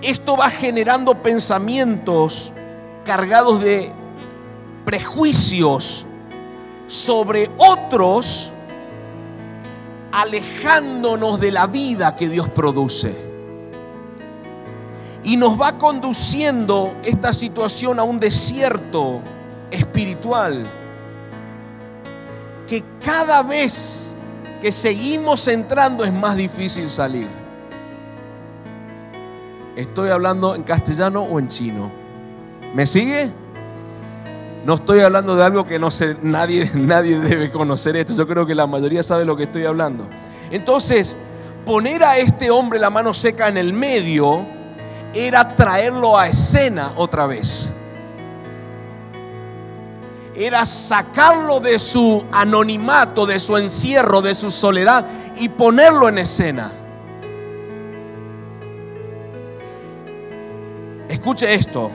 [0.03, 2.53] Esto va generando pensamientos
[3.05, 3.91] cargados de
[4.85, 6.05] prejuicios
[6.87, 8.53] sobre otros,
[10.13, 13.17] alejándonos de la vida que Dios produce.
[15.23, 19.23] Y nos va conduciendo esta situación a un desierto
[19.71, 20.65] espiritual
[22.67, 24.17] que cada vez
[24.61, 27.29] que seguimos entrando es más difícil salir.
[29.77, 31.91] Estoy hablando en castellano o en chino.
[32.75, 33.31] ¿Me sigue?
[34.65, 38.15] No estoy hablando de algo que no sé, nadie, nadie debe conocer esto.
[38.15, 40.09] Yo creo que la mayoría sabe lo que estoy hablando.
[40.51, 41.17] Entonces,
[41.67, 44.47] poner a este hombre la mano seca en el medio
[45.13, 47.71] era traerlo a escena otra vez.
[50.35, 56.73] Era sacarlo de su anonimato, de su encierro, de su soledad y ponerlo en escena.
[61.09, 61.91] Escuche esto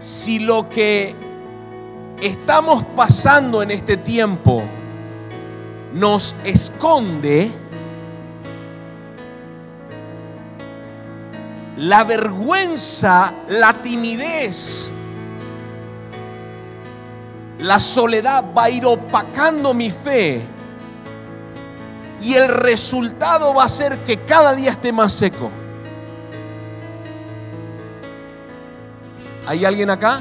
[0.00, 1.14] si lo que
[2.22, 4.62] estamos pasando en este tiempo
[5.92, 7.52] nos esconde,
[11.76, 14.92] la vergüenza, la timidez,
[17.60, 20.42] la soledad va a ir opacando mi fe
[22.20, 25.50] y el resultado va a ser que cada día esté más seco.
[29.46, 30.20] ¿Hay alguien acá?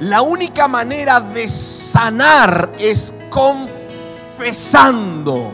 [0.00, 3.14] La única manera de sanar es
[4.38, 5.52] confesando.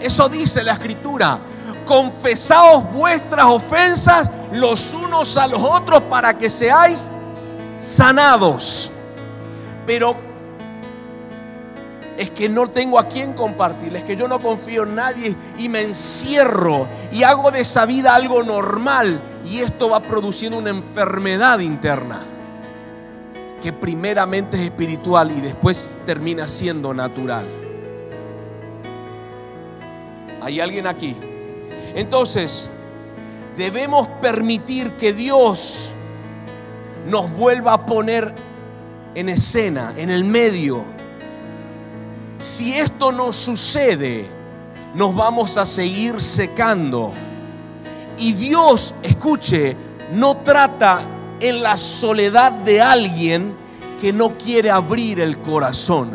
[0.00, 1.38] Eso dice la escritura.
[1.84, 7.10] Confesaos vuestras ofensas los unos a los otros para que seáis
[7.78, 8.90] sanados.
[9.86, 10.16] Pero
[12.18, 15.68] es que no tengo a quién compartir, es que yo no confío en nadie y
[15.68, 21.60] me encierro y hago de esa vida algo normal y esto va produciendo una enfermedad
[21.60, 22.20] interna
[23.62, 27.46] que primeramente es espiritual y después termina siendo natural.
[30.40, 31.16] ¿Hay alguien aquí?
[31.94, 32.70] Entonces,
[33.56, 35.92] debemos permitir que Dios
[37.06, 38.34] nos vuelva a poner
[39.14, 40.98] en escena, en el medio
[42.38, 44.28] si esto no sucede,
[44.94, 47.12] nos vamos a seguir secando.
[48.16, 49.76] Y Dios, escuche,
[50.12, 51.00] no trata
[51.40, 53.56] en la soledad de alguien
[54.00, 56.10] que no quiere abrir el corazón.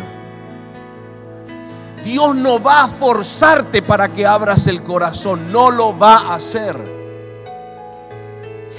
[2.06, 7.03] Dios no va a forzarte para que abras el corazón, no lo va a hacer.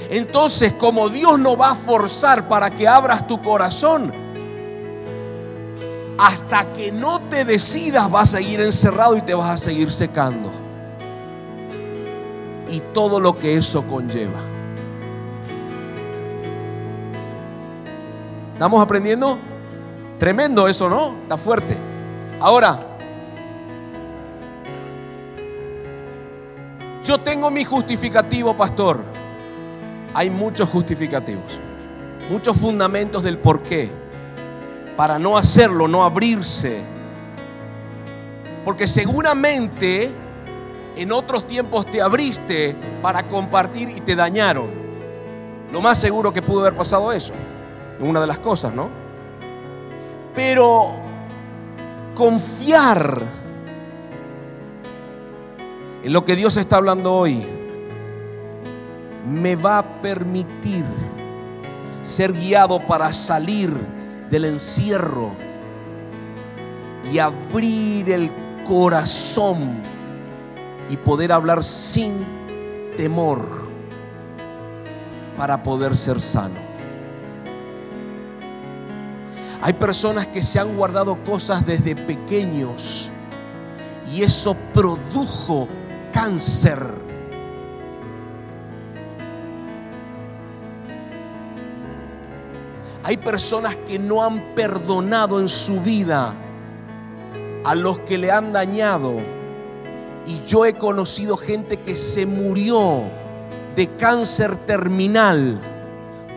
[0.09, 4.11] Entonces, como Dios no va a forzar para que abras tu corazón,
[6.17, 10.51] hasta que no te decidas vas a seguir encerrado y te vas a seguir secando.
[12.69, 14.39] Y todo lo que eso conlleva.
[18.53, 19.37] ¿Estamos aprendiendo?
[20.19, 21.13] Tremendo eso, ¿no?
[21.23, 21.77] Está fuerte.
[22.39, 22.79] Ahora,
[27.03, 29.14] yo tengo mi justificativo, pastor.
[30.15, 31.59] Hay muchos justificativos,
[32.31, 33.91] muchos fundamentos del por qué
[34.95, 36.81] para no hacerlo, no abrirse.
[38.63, 40.09] Porque seguramente
[40.95, 44.69] en otros tiempos te abriste para compartir y te dañaron.
[45.73, 47.33] Lo más seguro que pudo haber pasado eso.
[47.99, 48.87] Es una de las cosas, ¿no?
[50.33, 50.91] Pero
[52.15, 53.21] confiar
[56.03, 57.54] en lo que Dios está hablando hoy
[59.25, 60.85] me va a permitir
[62.03, 63.71] ser guiado para salir
[64.29, 65.31] del encierro
[67.11, 68.31] y abrir el
[68.67, 69.81] corazón
[70.89, 72.25] y poder hablar sin
[72.97, 73.65] temor
[75.37, 76.65] para poder ser sano.
[79.61, 83.09] Hay personas que se han guardado cosas desde pequeños
[84.13, 85.67] y eso produjo
[86.11, 86.79] cáncer.
[93.05, 96.33] Hay personas que no han perdonado en su vida
[97.63, 99.17] a los que le han dañado.
[100.25, 103.03] Y yo he conocido gente que se murió
[103.75, 105.61] de cáncer terminal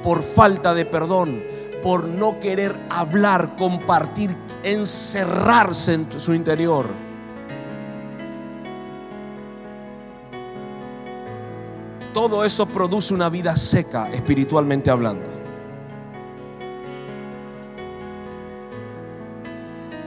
[0.02, 1.42] por falta de perdón,
[1.82, 6.84] por no querer hablar, compartir, encerrarse en su interior.
[12.12, 15.37] Todo eso produce una vida seca espiritualmente hablando.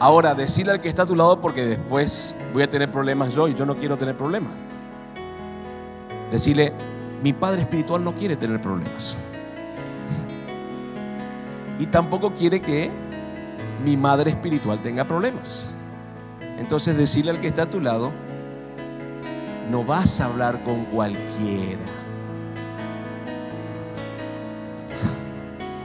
[0.02, 3.48] Ahora, decirle al que está a tu lado porque después voy a tener problemas yo
[3.48, 4.52] y yo no quiero tener problemas.
[6.32, 6.74] Decirle,
[7.22, 9.16] mi padre espiritual no quiere tener problemas.
[11.78, 12.90] Y tampoco quiere que
[13.86, 15.78] mi madre espiritual tenga problemas.
[16.58, 18.12] Entonces decirle al que está a tu lado,
[19.70, 21.86] no vas a hablar con cualquiera.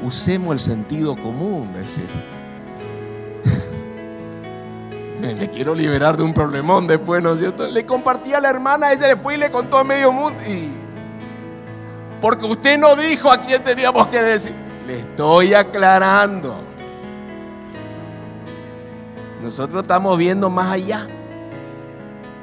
[0.03, 2.09] Usemos el sentido común, decir.
[5.35, 7.66] Me, quiero liberar de un problemón después, ¿no es cierto?
[7.66, 10.39] Le compartí a la hermana, ella le fue y le contó a medio mundo.
[10.47, 10.70] Y
[12.20, 14.55] porque usted no dijo a quién teníamos que decir.
[14.87, 16.61] Le estoy aclarando.
[19.43, 21.07] Nosotros estamos viendo más allá.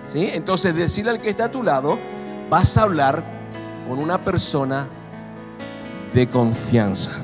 [0.07, 0.29] ¿Sí?
[0.33, 1.97] Entonces, decirle al que está a tu lado,
[2.49, 3.23] vas a hablar
[3.87, 4.87] con una persona
[6.13, 7.22] de confianza.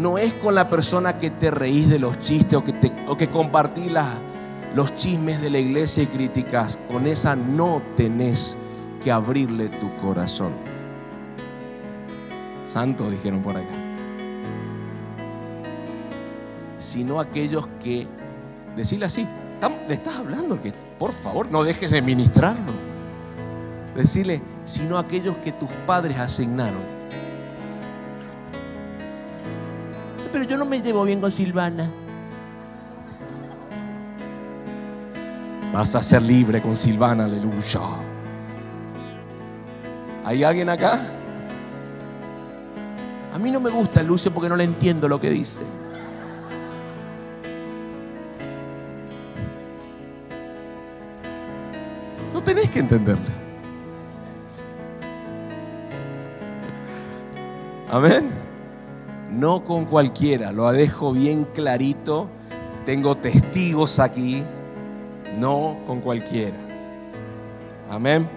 [0.00, 2.72] No es con la persona que te reís de los chistes o que,
[3.06, 3.92] o que compartís
[4.74, 6.78] los chismes de la iglesia y críticas.
[6.90, 8.56] Con esa no tenés
[9.04, 10.54] que abrirle tu corazón.
[12.64, 13.74] Santo, dijeron por acá.
[16.78, 18.08] Sino aquellos que,
[18.76, 19.28] decirle así,
[19.86, 22.72] le estás hablando, que por favor no dejes de ministrarlo.
[23.94, 26.99] Decirle, sino aquellos que tus padres asignaron.
[30.32, 31.88] Pero yo no me llevo bien con Silvana.
[35.72, 37.80] Vas a ser libre con Silvana, aleluya.
[40.24, 41.00] ¿Hay alguien acá?
[43.32, 45.64] A mí no me gusta Lucio porque no le entiendo lo que dice.
[52.32, 53.30] No tenés que entenderle.
[57.88, 58.39] Amén.
[59.40, 62.28] No con cualquiera, lo dejo bien clarito.
[62.84, 64.44] Tengo testigos aquí.
[65.38, 66.58] No con cualquiera.
[67.88, 68.28] Amén.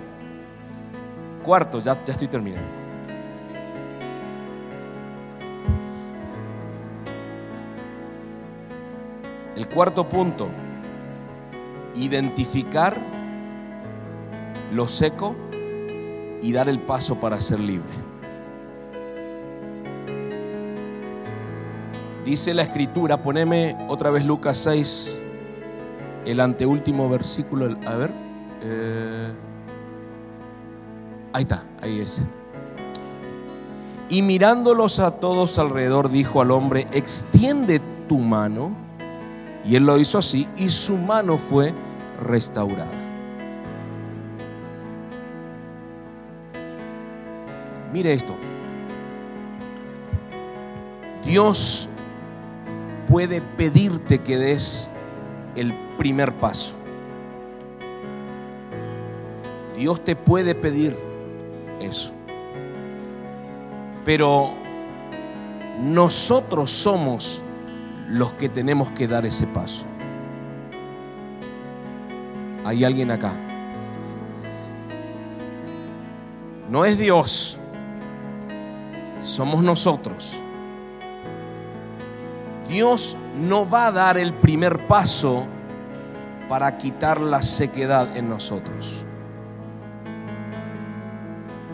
[1.44, 2.70] Cuarto, ya, ya estoy terminando.
[9.58, 10.48] El cuarto punto,
[11.96, 12.96] identificar
[14.72, 15.36] lo seco
[16.42, 18.03] y dar el paso para ser libre.
[22.26, 25.20] Dice la escritura, poneme otra vez Lucas 6,
[26.26, 28.12] el anteúltimo versículo, a ver.
[28.62, 29.34] Eh,
[31.34, 32.22] Ahí está, ahí es.
[34.08, 38.72] Y mirándolos a todos alrededor, dijo al hombre, extiende tu mano.
[39.66, 41.74] Y él lo hizo así, y su mano fue
[42.22, 42.92] restaurada.
[47.92, 48.36] Mire esto.
[51.26, 51.90] Dios
[53.14, 54.90] puede pedirte que des
[55.56, 56.74] el primer paso.
[59.78, 60.98] Dios te puede pedir
[61.80, 62.12] eso.
[64.04, 64.50] Pero
[65.80, 67.40] nosotros somos
[68.10, 69.86] los que tenemos que dar ese paso.
[72.66, 73.36] Hay alguien acá.
[76.68, 77.60] No es Dios,
[79.22, 80.40] somos nosotros.
[82.74, 85.46] Dios no va a dar el primer paso
[86.50, 89.06] para quitar la sequedad en nosotros.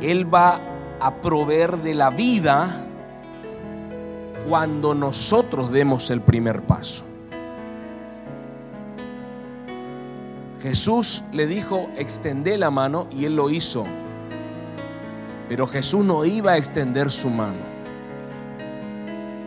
[0.01, 0.59] Él va
[0.99, 2.85] a proveer de la vida
[4.49, 7.05] cuando nosotros demos el primer paso.
[10.61, 13.85] Jesús le dijo, extendé la mano y él lo hizo.
[15.47, 17.79] Pero Jesús no iba a extender su mano.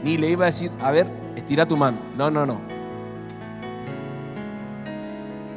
[0.03, 1.99] Ni le iba a decir, a ver, estira tu mano.
[2.17, 2.61] No, no, no.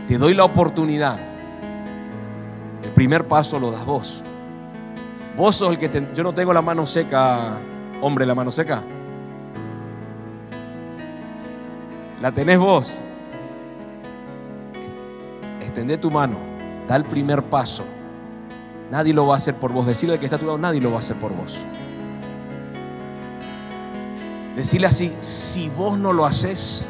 [0.07, 1.17] Te doy la oportunidad.
[2.83, 4.23] El primer paso lo das vos.
[5.35, 7.57] Vos sos el que yo no tengo la mano seca,
[8.01, 8.83] hombre, la mano seca.
[12.21, 12.99] La tenés vos.
[15.61, 16.37] Extendé tu mano,
[16.87, 17.83] da el primer paso.
[18.91, 19.85] Nadie lo va a hacer por vos.
[19.85, 21.57] Decirle al que está a tu lado, nadie lo va a hacer por vos.
[24.55, 26.87] Decirle así, si vos no lo haces,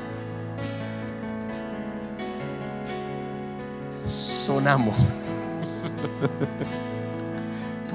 [4.06, 4.96] sonamos.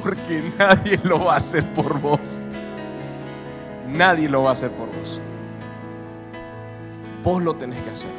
[0.02, 2.44] Porque nadie lo va a hacer por vos.
[3.86, 5.20] Nadie lo va a hacer por vos.
[7.22, 8.10] Vos lo tenés que hacer.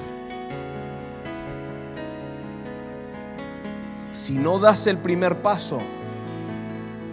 [4.13, 5.81] Si no das el primer paso,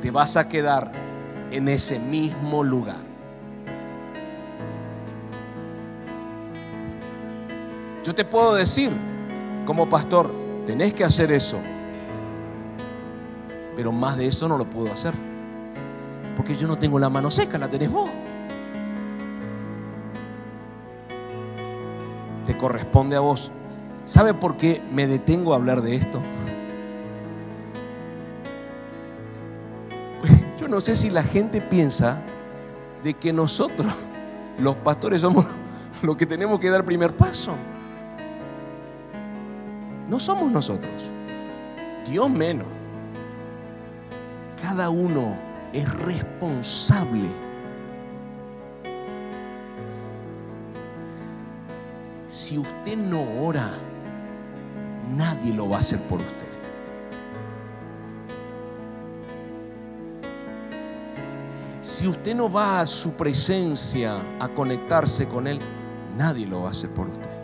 [0.01, 0.93] te vas a quedar
[1.51, 3.08] en ese mismo lugar.
[8.09, 8.91] Yo te puedo decir,
[9.67, 10.33] como pastor,
[10.65, 11.59] tenés que hacer eso.
[13.77, 15.13] Pero más de eso no lo puedo hacer.
[16.35, 18.09] Porque yo no tengo la mano seca, la tenés vos.
[22.47, 23.53] Te corresponde a vos.
[24.07, 26.19] ¿Sabe por qué me detengo a hablar de esto?
[30.59, 32.23] Yo no sé si la gente piensa
[33.05, 33.93] de que nosotros,
[34.59, 35.45] los pastores, somos
[36.03, 37.53] los que tenemos que dar primer paso.
[40.09, 41.11] No somos nosotros.
[42.07, 42.67] Dios menos.
[44.63, 45.37] Cada uno
[45.73, 47.29] es responsable.
[52.27, 53.75] Si usted no ora,
[55.15, 56.49] nadie lo va a hacer por usted.
[61.83, 65.61] Si usted no va a su presencia a conectarse con Él,
[66.17, 67.38] nadie lo va a hacer por usted.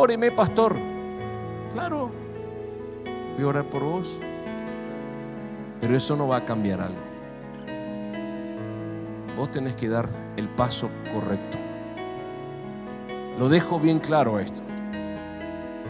[0.00, 0.76] Óreme, pastor.
[1.72, 2.12] Claro,
[3.34, 4.20] voy a orar por vos.
[5.80, 7.00] Pero eso no va a cambiar algo.
[9.36, 11.58] Vos tenés que dar el paso correcto.
[13.40, 14.62] Lo dejo bien claro esto.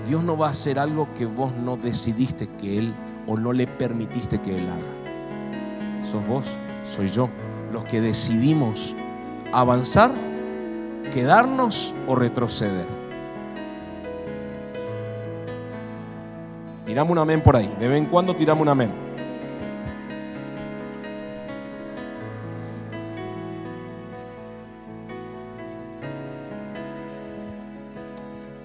[0.06, 2.94] Dios no va a hacer algo que vos no decidiste que Él
[3.26, 6.06] o no le permitiste que Él haga.
[6.06, 6.46] Sos vos,
[6.86, 7.28] soy yo,
[7.74, 8.96] los que decidimos
[9.52, 10.10] avanzar,
[11.12, 12.97] quedarnos o retroceder.
[16.88, 17.70] Tiramos un amén por ahí.
[17.78, 18.90] De vez en cuando tiramos un amén.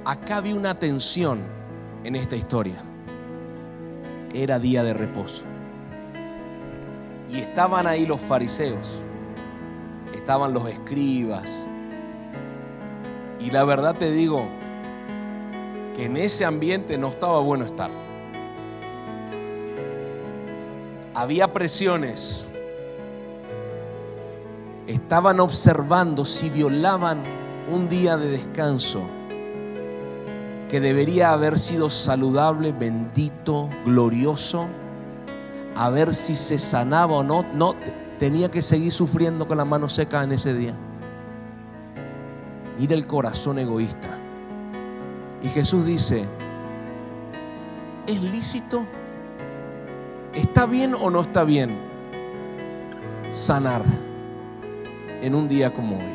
[0.06, 1.42] Acá había una tensión
[2.06, 2.78] en esta historia.
[4.34, 5.44] Era día de reposo.
[7.30, 9.04] Y estaban ahí los fariseos,
[10.16, 11.50] estaban los escribas.
[13.42, 14.46] Y la verdad te digo
[15.98, 18.03] que en ese ambiente no estaba bueno estar.
[21.16, 22.48] Había presiones.
[24.88, 27.24] Estaban observando si violaban
[27.72, 29.02] un día de descanso
[30.70, 34.68] que debería haber sido saludable, bendito, glorioso,
[35.76, 37.76] a ver si se sanaba o no, no,
[38.18, 40.76] tenía que seguir sufriendo con la mano seca en ese día.
[42.80, 44.18] Mira el corazón egoísta.
[45.44, 46.26] Y Jesús dice,
[48.08, 48.84] ¿es lícito?
[50.34, 51.78] ¿Está bien o no está bien
[53.32, 53.84] sanar
[55.22, 56.14] en un día como hoy?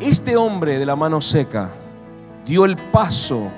[0.00, 1.70] Este hombre de la mano seca
[2.44, 3.50] dio el paso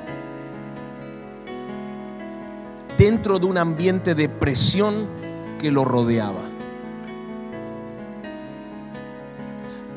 [2.99, 5.07] dentro de un ambiente de presión
[5.59, 6.43] que lo rodeaba.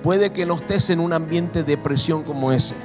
[0.01, 2.75] Puede que no estés en un ambiente de presión como ese,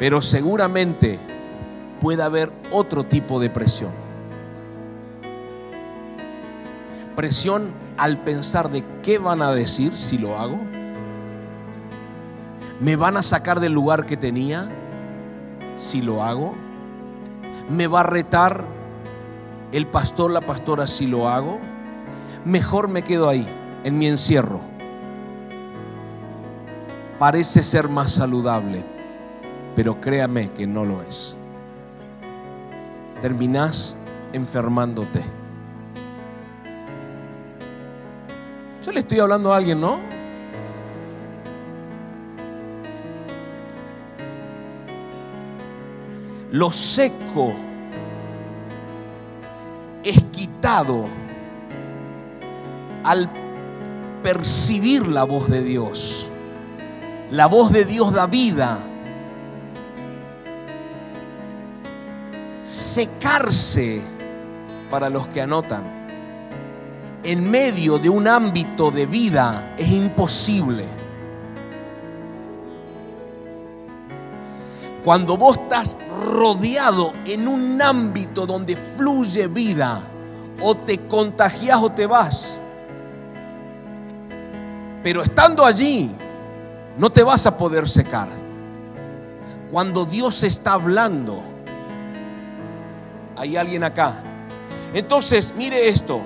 [0.00, 1.20] pero seguramente
[2.00, 3.92] puede haber otro tipo de presión.
[7.14, 10.58] Presión al pensar de qué van a decir si lo hago
[12.80, 14.66] ¿Me van a sacar del lugar que tenía
[15.76, 16.54] si lo hago?
[17.68, 18.64] ¿Me va a retar
[19.70, 21.58] el pastor, la pastora si lo hago?
[22.46, 23.46] Mejor me quedo ahí,
[23.84, 24.60] en mi encierro.
[27.18, 28.82] Parece ser más saludable,
[29.74, 31.36] pero créame que no lo es.
[33.20, 33.96] Terminás
[34.32, 35.22] enfermándote.
[38.82, 40.10] Yo le estoy hablando a alguien, ¿no?
[46.50, 47.54] lo seco
[50.02, 51.08] es quitado
[53.04, 53.30] al
[54.22, 56.28] percibir la voz de Dios.
[57.30, 58.78] La voz de Dios da vida.
[62.90, 64.02] Secarse,
[64.90, 65.84] para los que anotan,
[67.22, 70.84] en medio de un ámbito de vida es imposible.
[75.04, 75.96] Cuando vos estás
[76.32, 80.02] rodeado en un ámbito donde fluye vida,
[80.60, 82.60] o te contagias o te vas.
[85.04, 86.10] Pero estando allí,
[86.98, 88.26] no te vas a poder secar.
[89.70, 91.49] Cuando Dios está hablando,
[93.40, 94.22] hay alguien acá.
[94.92, 96.20] Entonces, mire esto.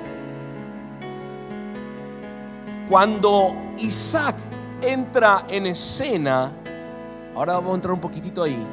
[2.88, 4.34] Cuando Isaac
[4.82, 6.50] entra en escena,
[7.36, 8.66] ahora vamos a entrar un poquitito ahí.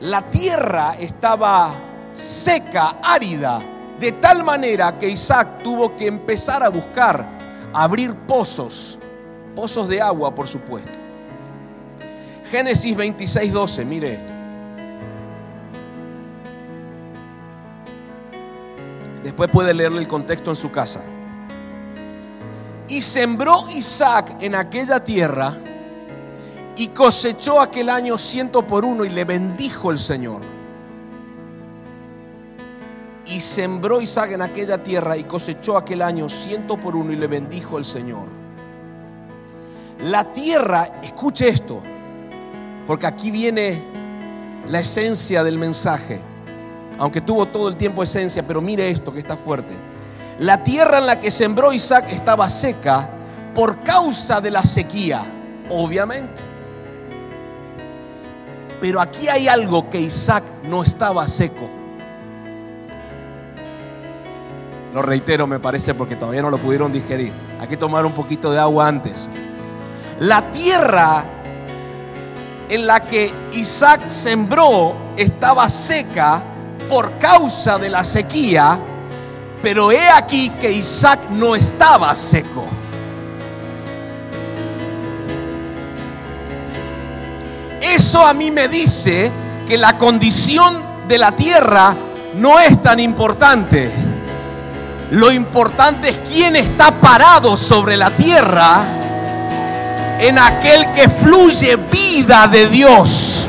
[0.00, 1.74] La tierra estaba
[2.12, 3.60] seca, árida,
[4.00, 7.28] de tal manera que Isaac tuvo que empezar a buscar,
[7.74, 8.98] abrir pozos,
[9.54, 10.98] pozos de agua, por supuesto.
[12.50, 14.35] Génesis 26, 12, mire esto.
[19.26, 21.02] Después puede leerle el contexto en su casa.
[22.86, 25.58] Y sembró Isaac en aquella tierra
[26.76, 30.42] y cosechó aquel año ciento por uno y le bendijo el Señor.
[33.26, 37.26] Y sembró Isaac en aquella tierra y cosechó aquel año ciento por uno y le
[37.26, 38.28] bendijo el Señor.
[40.04, 41.82] La tierra, escuche esto,
[42.86, 43.82] porque aquí viene
[44.68, 46.22] la esencia del mensaje,
[46.98, 49.74] aunque tuvo todo el tiempo esencia, pero mire esto que está fuerte.
[50.38, 53.08] La tierra en la que sembró Isaac estaba seca
[53.54, 55.22] por causa de la sequía,
[55.70, 56.42] obviamente.
[58.80, 61.68] Pero aquí hay algo que Isaac no estaba seco.
[64.92, 67.32] Lo reitero, me parece, porque todavía no lo pudieron digerir.
[67.60, 69.28] Hay que tomar un poquito de agua antes.
[70.20, 71.24] La tierra
[72.68, 76.42] en la que Isaac sembró estaba seca
[76.88, 78.78] por causa de la sequía,
[79.62, 82.64] pero he aquí que Isaac no estaba seco.
[87.80, 89.30] Eso a mí me dice
[89.66, 91.94] que la condición de la tierra
[92.34, 93.90] no es tan importante.
[95.10, 98.84] Lo importante es quién está parado sobre la tierra
[100.18, 103.48] en aquel que fluye vida de Dios.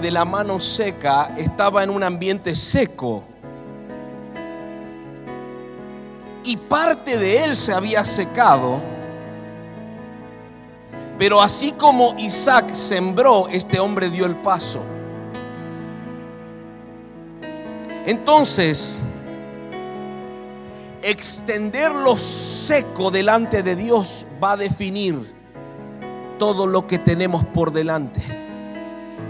[0.00, 3.24] De la mano seca estaba en un ambiente seco
[6.44, 8.80] y parte de él se había secado.
[11.18, 14.82] Pero así como Isaac sembró, este hombre dio el paso.
[18.06, 19.04] Entonces,
[21.02, 25.32] extender lo seco delante de Dios va a definir
[26.38, 28.41] todo lo que tenemos por delante.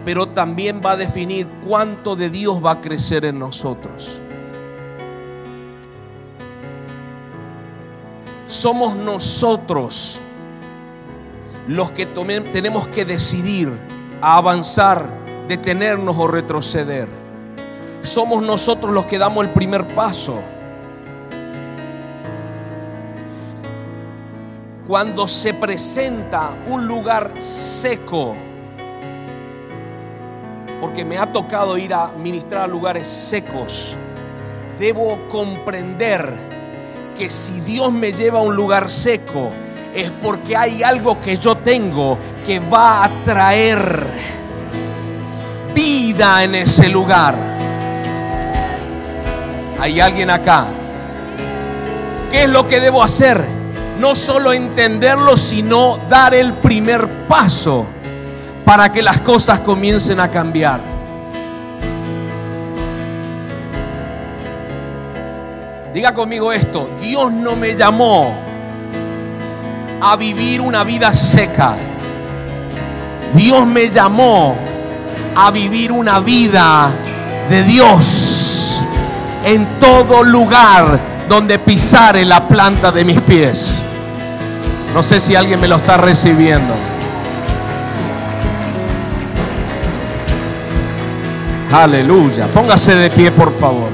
[0.05, 4.21] Pero también va a definir cuánto de Dios va a crecer en nosotros.
[8.53, 10.21] somos nosotros
[11.67, 13.73] los que tenemos que decidir
[14.21, 15.09] a avanzar,
[15.49, 17.09] detenernos o retroceder.
[18.03, 20.41] Somos nosotros los que damos el primer paso.
[24.87, 28.37] Cuando se presenta un lugar seco,
[30.83, 33.97] porque me ha tocado ir a ministrar a lugares secos,
[34.81, 36.35] debo comprender
[37.17, 39.53] que si Dios me lleva a un lugar seco,
[39.95, 44.07] es porque hay algo que yo tengo que va a traer
[45.73, 47.37] vida en ese lugar.
[49.79, 50.67] Hay alguien acá.
[52.33, 53.41] ¿Qué es lo que debo hacer?
[54.01, 57.87] No solo entenderlo, sino dar el primer paso
[58.65, 60.81] para que las cosas comiencen a cambiar.
[65.93, 68.35] Diga conmigo esto, Dios no me llamó
[70.01, 71.77] a vivir una vida seca.
[73.35, 74.57] Dios me llamó
[75.37, 76.91] a vivir una vida
[77.49, 78.83] de Dios
[79.45, 80.99] en todo lugar
[81.29, 83.85] donde pisare la planta de mis pies.
[84.95, 86.92] No sé si alguien me lo está recibiendo.
[91.73, 92.49] Aleluya.
[92.49, 93.89] Póngase de pie, por favor.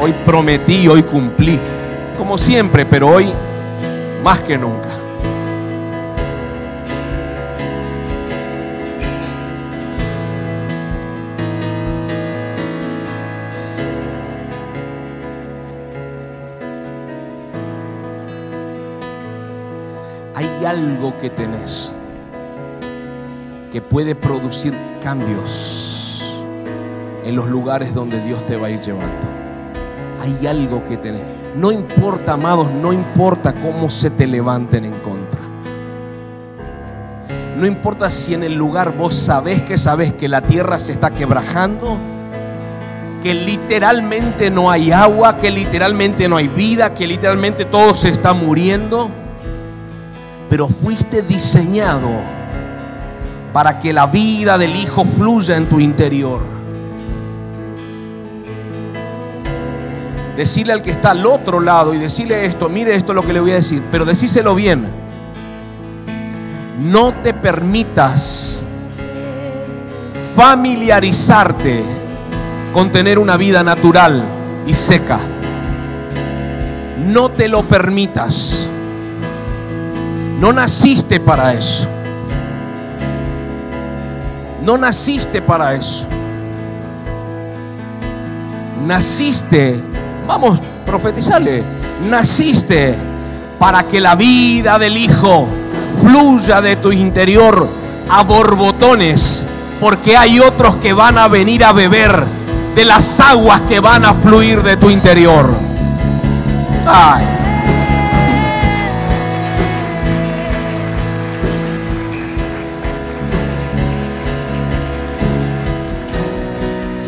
[0.00, 1.60] Hoy prometí, hoy cumplí.
[2.16, 3.30] Como siempre, pero hoy
[4.22, 4.88] más que nunca.
[20.34, 21.92] Hay algo que tenés.
[23.70, 24.72] que puede producir
[25.02, 26.03] cambios
[27.24, 29.26] en los lugares donde Dios te va a ir llevando.
[30.20, 31.22] Hay algo que tener.
[31.56, 35.40] No importa, amados, no importa cómo se te levanten en contra.
[37.56, 41.10] No importa si en el lugar vos sabés que sabés que la tierra se está
[41.10, 41.98] quebrajando,
[43.22, 48.34] que literalmente no hay agua, que literalmente no hay vida, que literalmente todo se está
[48.34, 49.08] muriendo.
[50.50, 52.10] Pero fuiste diseñado
[53.52, 56.53] para que la vida del Hijo fluya en tu interior.
[60.36, 63.40] Decirle al que está al otro lado y decirle esto, mire esto lo que le
[63.40, 65.04] voy a decir, pero decíselo bien
[66.78, 68.62] no te permitas
[70.34, 71.84] familiarizarte
[72.72, 74.24] con tener una vida natural
[74.66, 75.20] y seca.
[76.98, 78.68] No te lo permitas.
[80.40, 81.86] No naciste para eso.
[84.62, 86.06] No naciste para eso.
[88.84, 89.80] Naciste,
[90.26, 91.62] vamos, profetizarle,
[92.08, 92.94] naciste
[93.58, 95.46] para que la vida del Hijo
[96.02, 97.68] fluya de tu interior
[98.08, 99.46] a borbotones,
[99.80, 102.24] porque hay otros que van a venir a beber
[102.74, 105.50] de las aguas que van a fluir de tu interior.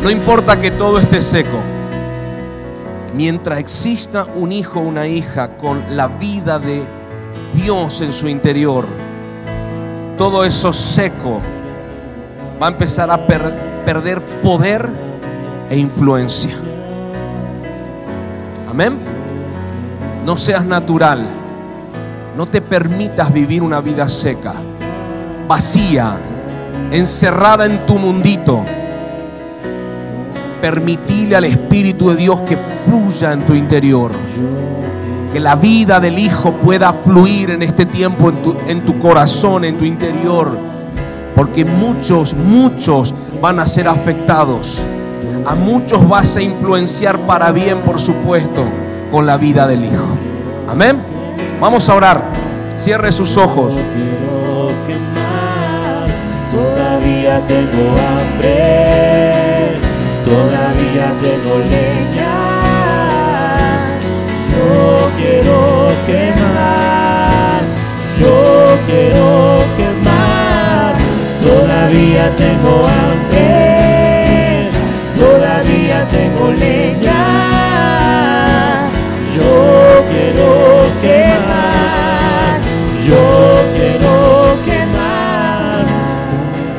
[0.01, 1.76] No importa que todo esté seco.
[3.17, 6.83] Mientras exista un hijo o una hija con la vida de
[7.55, 8.85] Dios en su interior,
[10.19, 11.41] todo eso seco
[12.61, 14.87] va a empezar a perder poder
[15.67, 16.55] e influencia.
[18.69, 18.99] Amén.
[20.23, 21.25] No seas natural.
[22.37, 24.53] No te permitas vivir una vida seca,
[25.47, 26.19] vacía,
[26.91, 28.63] encerrada en tu mundito.
[30.61, 34.11] Permitile al Espíritu de Dios que fluya en tu interior
[35.31, 38.31] que la vida del Hijo pueda fluir en este tiempo
[38.67, 40.57] en tu, corazón, en tu interior.
[41.35, 44.81] Porque muchos, muchos van a ser afectados.
[45.45, 48.63] A muchos vas a influenciar para bien, por supuesto,
[49.11, 50.05] con la vida del Hijo.
[50.67, 50.97] Amén.
[51.59, 52.23] Vamos a orar.
[52.77, 53.75] Cierre sus ojos.
[56.51, 59.06] Todavía tengo hambre,
[60.27, 62.35] todavía tengo leña.
[64.51, 65.59] Yo quiero
[66.05, 67.61] quemar,
[68.19, 70.95] yo quiero quemar,
[71.41, 74.69] todavía tengo hambre,
[75.15, 77.23] todavía tengo leña,
[79.37, 80.51] yo quiero
[81.01, 82.59] quemar,
[83.07, 83.25] yo
[83.75, 84.13] quiero
[84.65, 85.85] quemar.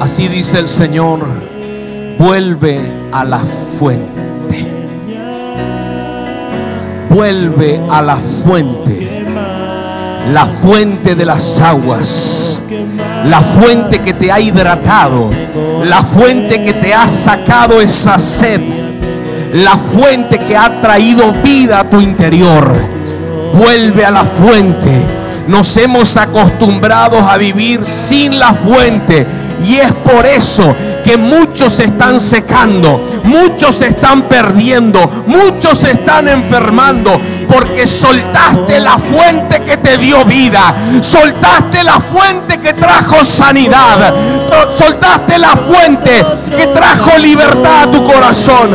[0.01, 1.20] Así dice el Señor,
[2.18, 3.40] vuelve a la
[3.78, 4.64] fuente.
[7.10, 9.24] Vuelve a la fuente,
[10.32, 12.62] la fuente de las aguas,
[13.24, 15.32] la fuente que te ha hidratado,
[15.82, 18.60] la fuente que te ha sacado esa sed,
[19.52, 22.72] la fuente que ha traído vida a tu interior.
[23.52, 25.02] Vuelve a la fuente.
[25.48, 29.26] Nos hemos acostumbrado a vivir sin la fuente.
[29.64, 30.72] Y es por eso
[31.16, 38.98] muchos se están secando, muchos se están perdiendo, muchos se están enfermando, porque soltaste la
[38.98, 44.12] fuente que te dio vida, soltaste la fuente que trajo sanidad,
[44.76, 46.24] soltaste la fuente
[46.56, 48.68] que trajo libertad a tu corazón.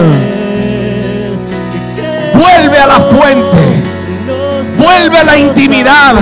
[2.34, 3.84] Vuelve a la fuente,
[4.78, 6.16] vuelve a la intimidad,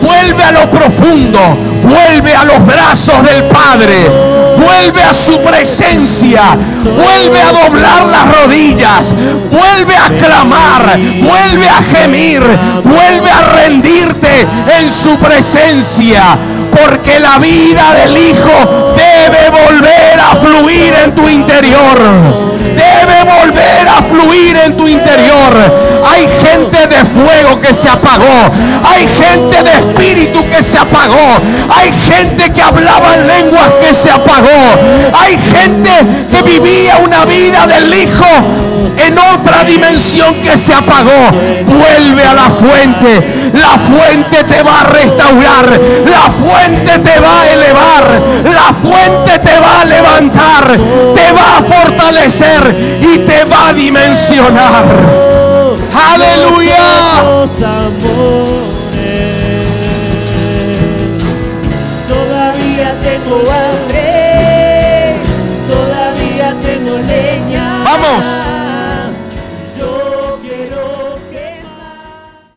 [0.00, 1.40] vuelve a lo profundo,
[1.82, 9.14] vuelve a los brazos del Padre vuelve a su presencia, vuelve a doblar las rodillas,
[9.50, 12.40] vuelve a clamar, vuelve a gemir,
[12.84, 14.46] vuelve a rendirte
[14.78, 16.36] en su presencia,
[16.70, 24.02] porque la vida del Hijo debe volver a fluir en tu interior debe volver a
[24.02, 25.52] fluir en tu interior.
[26.04, 28.50] Hay gente de fuego que se apagó.
[28.84, 31.38] Hay gente de espíritu que se apagó.
[31.74, 34.62] Hay gente que hablaba en lenguas que se apagó.
[35.12, 35.90] Hay gente
[36.30, 38.26] que vivía una vida del Hijo
[38.96, 41.30] en otra dimensión que se apagó.
[41.66, 43.50] Vuelve a la fuente.
[43.52, 45.80] La fuente te va a restaurar.
[46.06, 48.20] La fuente te va a elevar.
[48.44, 50.78] La fuente te va a levantar.
[51.14, 52.69] Te va a fortalecer
[53.00, 54.84] y te va a dimensionar.
[56.12, 57.40] Aleluya.